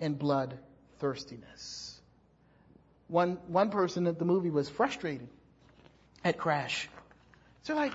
and 0.00 0.18
bloodthirstiness. 0.18 1.87
One, 3.08 3.38
one 3.48 3.70
person 3.70 4.06
at 4.06 4.18
the 4.18 4.24
movie 4.24 4.50
was 4.50 4.68
frustrated 4.68 5.28
at 6.24 6.38
Crash. 6.38 6.88
So 7.62 7.74
they're 7.74 7.82
like, 7.82 7.94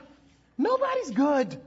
nobody's 0.58 1.12
good. 1.12 1.60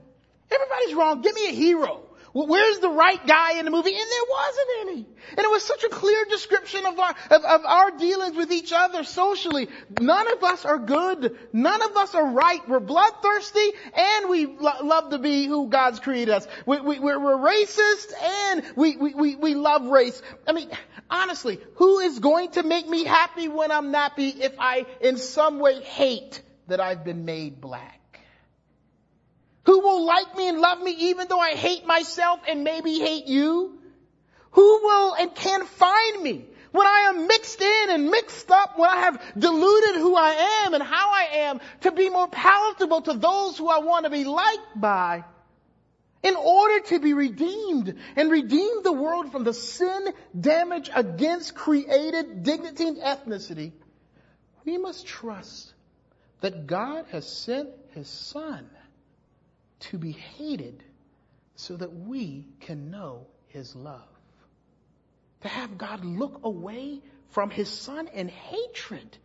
Everybody's 0.51 0.93
wrong. 0.95 1.21
Give 1.21 1.33
me 1.33 1.49
a 1.49 1.53
hero. 1.53 2.03
Where's 2.45 2.79
the 2.79 2.89
right 2.89 3.25
guy 3.25 3.57
in 3.57 3.65
the 3.65 3.71
movie? 3.71 3.95
And 3.95 4.11
there 4.11 4.21
wasn't 4.29 4.67
any. 4.81 5.07
And 5.29 5.39
it 5.39 5.49
was 5.49 5.63
such 5.63 5.83
a 5.83 5.89
clear 5.89 6.25
description 6.25 6.85
of 6.85 6.99
our, 6.99 7.15
of, 7.31 7.43
of 7.43 7.65
our 7.65 7.91
dealings 7.97 8.35
with 8.35 8.51
each 8.51 8.71
other 8.71 9.03
socially. 9.03 9.67
None 9.99 10.31
of 10.31 10.43
us 10.43 10.63
are 10.63 10.77
good. 10.77 11.35
None 11.51 11.81
of 11.81 11.97
us 11.97 12.13
are 12.13 12.27
right. 12.31 12.59
We're 12.69 12.79
bloodthirsty 12.79 13.71
and 13.95 14.29
we 14.29 14.45
lo- 14.45 14.83
love 14.83 15.09
to 15.11 15.17
be 15.17 15.47
who 15.47 15.67
God's 15.67 15.99
created 15.99 16.35
us. 16.35 16.47
We, 16.67 16.79
we, 16.79 16.99
we're, 16.99 17.19
we're 17.19 17.37
racist 17.37 18.13
and 18.21 18.63
we, 18.75 18.97
we, 18.97 19.13
we, 19.15 19.35
we 19.35 19.55
love 19.55 19.87
race. 19.87 20.21
I 20.45 20.51
mean, 20.51 20.69
honestly, 21.09 21.59
who 21.75 21.99
is 21.99 22.19
going 22.19 22.51
to 22.51 22.61
make 22.63 22.87
me 22.87 23.03
happy 23.03 23.47
when 23.47 23.71
I'm 23.71 23.91
nappy 23.91 24.39
if 24.39 24.53
I 24.59 24.85
in 25.01 25.17
some 25.17 25.59
way 25.59 25.81
hate 25.81 26.41
that 26.67 26.79
I've 26.79 27.03
been 27.03 27.25
made 27.25 27.59
black? 27.59 27.96
Who 29.67 29.81
will 29.81 30.05
like 30.05 30.33
me 30.37 30.47
and 30.47 30.61
love 30.61 30.81
me 30.81 30.91
even 30.91 31.27
though 31.27 31.41
I 31.41 31.51
hate 31.51 31.85
myself 31.85 32.39
and 32.47 32.63
maybe 32.63 32.99
hate 32.99 33.25
you? 33.25 33.77
Who 34.51 34.79
will 34.81 35.13
and 35.15 35.35
can 35.35 35.65
find 35.65 36.23
me 36.23 36.45
when 36.71 36.87
I 36.87 37.07
am 37.09 37.27
mixed 37.27 37.61
in 37.61 37.89
and 37.89 38.09
mixed 38.09 38.49
up, 38.49 38.79
when 38.79 38.89
I 38.89 38.95
have 39.01 39.21
diluted 39.37 39.95
who 39.95 40.15
I 40.15 40.63
am 40.63 40.73
and 40.73 40.81
how 40.81 41.11
I 41.11 41.27
am 41.47 41.59
to 41.81 41.91
be 41.91 42.09
more 42.09 42.29
palatable 42.29 43.01
to 43.01 43.13
those 43.15 43.57
who 43.57 43.67
I 43.67 43.79
want 43.79 44.05
to 44.05 44.09
be 44.09 44.23
liked 44.23 44.79
by? 44.79 45.25
In 46.23 46.37
order 46.37 46.79
to 46.85 46.99
be 46.99 47.13
redeemed 47.13 47.93
and 48.15 48.31
redeem 48.31 48.83
the 48.83 48.93
world 48.93 49.33
from 49.33 49.43
the 49.43 49.53
sin 49.53 50.13
damage 50.39 50.89
against 50.95 51.55
created 51.55 52.43
dignity 52.43 52.87
and 52.87 52.97
ethnicity, 52.99 53.73
we 54.63 54.77
must 54.77 55.05
trust 55.05 55.73
that 56.39 56.67
God 56.67 57.05
has 57.11 57.27
sent 57.27 57.67
His 57.93 58.07
Son 58.07 58.69
to 59.79 59.97
be 59.97 60.11
hated 60.11 60.83
so 61.55 61.75
that 61.75 61.93
we 61.93 62.45
can 62.61 62.91
know 62.91 63.27
his 63.47 63.75
love. 63.75 64.01
To 65.41 65.47
have 65.47 65.77
God 65.77 66.03
look 66.03 66.41
away 66.43 67.01
from 67.29 67.49
his 67.49 67.69
son 67.69 68.07
in 68.13 68.27
hatred 68.27 69.17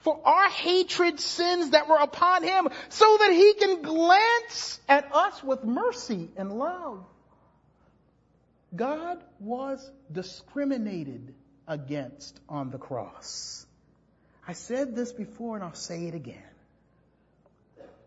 for 0.00 0.18
our 0.24 0.48
hatred 0.48 1.20
sins 1.20 1.70
that 1.70 1.88
were 1.88 1.96
upon 1.96 2.42
him 2.42 2.68
so 2.88 3.18
that 3.18 3.32
he 3.32 3.54
can 3.54 3.82
glance 3.82 4.80
at 4.88 5.14
us 5.14 5.42
with 5.44 5.64
mercy 5.64 6.30
and 6.36 6.52
love. 6.52 7.04
God 8.74 9.22
was 9.40 9.90
discriminated 10.10 11.34
against 11.66 12.38
on 12.48 12.70
the 12.70 12.78
cross. 12.78 13.66
I 14.46 14.54
said 14.54 14.96
this 14.96 15.12
before 15.12 15.56
and 15.56 15.64
I'll 15.64 15.74
say 15.74 16.06
it 16.06 16.14
again. 16.14 16.42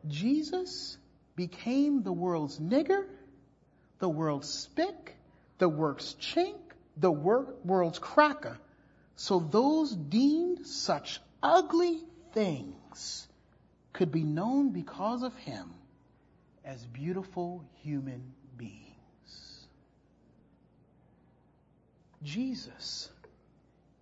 Jesus 0.07 0.97
became 1.35 2.03
the 2.03 2.13
world's 2.13 2.59
nigger, 2.59 3.05
the 3.99 4.09
world's 4.09 4.49
spick, 4.49 5.15
the 5.57 5.69
world's 5.69 6.15
chink, 6.15 6.59
the 6.97 7.11
world's 7.11 7.99
cracker. 7.99 8.57
So 9.15 9.39
those 9.39 9.91
deemed 9.91 10.65
such 10.65 11.19
ugly 11.41 12.01
things 12.33 13.27
could 13.93 14.11
be 14.11 14.23
known 14.23 14.71
because 14.71 15.23
of 15.23 15.35
him 15.35 15.71
as 16.65 16.85
beautiful 16.85 17.63
human 17.83 18.33
beings. 18.57 19.67
Jesus 22.23 23.09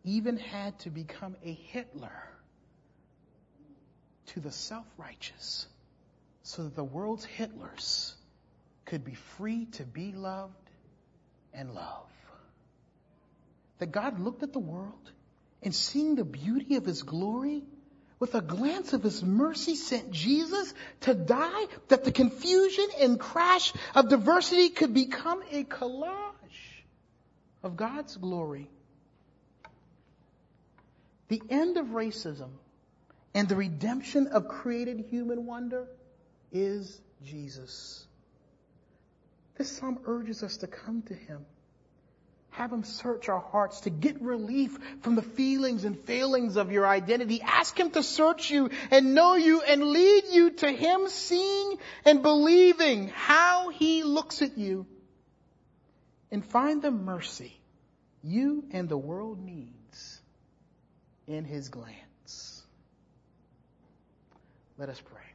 even 0.03 0.37
had 0.37 0.77
to 0.79 0.89
become 0.89 1.35
a 1.43 1.53
Hitler 1.53 2.23
to 4.27 4.39
the 4.39 4.51
self-righteous 4.51 5.67
so 6.43 6.63
that 6.63 6.75
the 6.75 6.83
world's 6.83 7.25
Hitlers 7.37 8.13
could 8.85 9.03
be 9.05 9.13
free 9.13 9.65
to 9.73 9.83
be 9.83 10.11
loved 10.11 10.53
and 11.53 11.73
love. 11.73 12.07
That 13.79 13.91
God 13.91 14.19
looked 14.19 14.43
at 14.43 14.53
the 14.53 14.59
world 14.59 15.11
and 15.63 15.73
seeing 15.73 16.15
the 16.15 16.25
beauty 16.25 16.75
of 16.75 16.85
His 16.85 17.03
glory, 17.03 17.63
with 18.19 18.35
a 18.35 18.41
glance 18.41 18.93
of 18.93 19.03
His 19.03 19.23
mercy 19.23 19.75
sent 19.75 20.11
Jesus 20.11 20.73
to 21.01 21.13
die 21.13 21.65
that 21.87 22.03
the 22.03 22.11
confusion 22.11 22.85
and 22.99 23.19
crash 23.19 23.73
of 23.95 24.09
diversity 24.09 24.69
could 24.69 24.93
become 24.93 25.41
a 25.51 25.63
collage 25.63 26.83
of 27.63 27.75
God's 27.77 28.17
glory. 28.17 28.69
The 31.29 31.41
end 31.49 31.77
of 31.77 31.87
racism 31.87 32.49
and 33.33 33.47
the 33.47 33.55
redemption 33.55 34.27
of 34.27 34.47
created 34.47 34.99
human 35.09 35.45
wonder 35.45 35.87
is 36.51 36.99
Jesus. 37.25 38.05
This 39.57 39.71
psalm 39.71 39.99
urges 40.05 40.43
us 40.43 40.57
to 40.57 40.67
come 40.67 41.03
to 41.03 41.13
Him. 41.13 41.45
Have 42.51 42.71
Him 42.71 42.83
search 42.83 43.29
our 43.29 43.39
hearts 43.39 43.81
to 43.81 43.89
get 43.89 44.21
relief 44.21 44.77
from 45.01 45.15
the 45.15 45.21
feelings 45.21 45.85
and 45.85 45.97
failings 45.97 46.57
of 46.57 46.71
your 46.71 46.85
identity. 46.85 47.41
Ask 47.41 47.79
Him 47.79 47.91
to 47.91 48.03
search 48.03 48.49
you 48.51 48.69
and 48.89 49.15
know 49.15 49.35
you 49.35 49.61
and 49.61 49.83
lead 49.83 50.23
you 50.31 50.51
to 50.51 50.71
Him 50.71 51.07
seeing 51.07 51.77
and 52.05 52.21
believing 52.21 53.07
how 53.09 53.69
He 53.69 54.03
looks 54.03 54.41
at 54.41 54.57
you. 54.57 54.85
And 56.31 56.45
find 56.45 56.81
the 56.81 56.91
mercy 56.91 57.53
you 58.23 58.63
and 58.71 58.87
the 58.87 58.97
world 58.97 59.43
needs 59.43 60.21
in 61.27 61.45
His 61.45 61.69
glance. 61.69 62.63
Let 64.77 64.89
us 64.89 64.99
pray. 64.99 65.30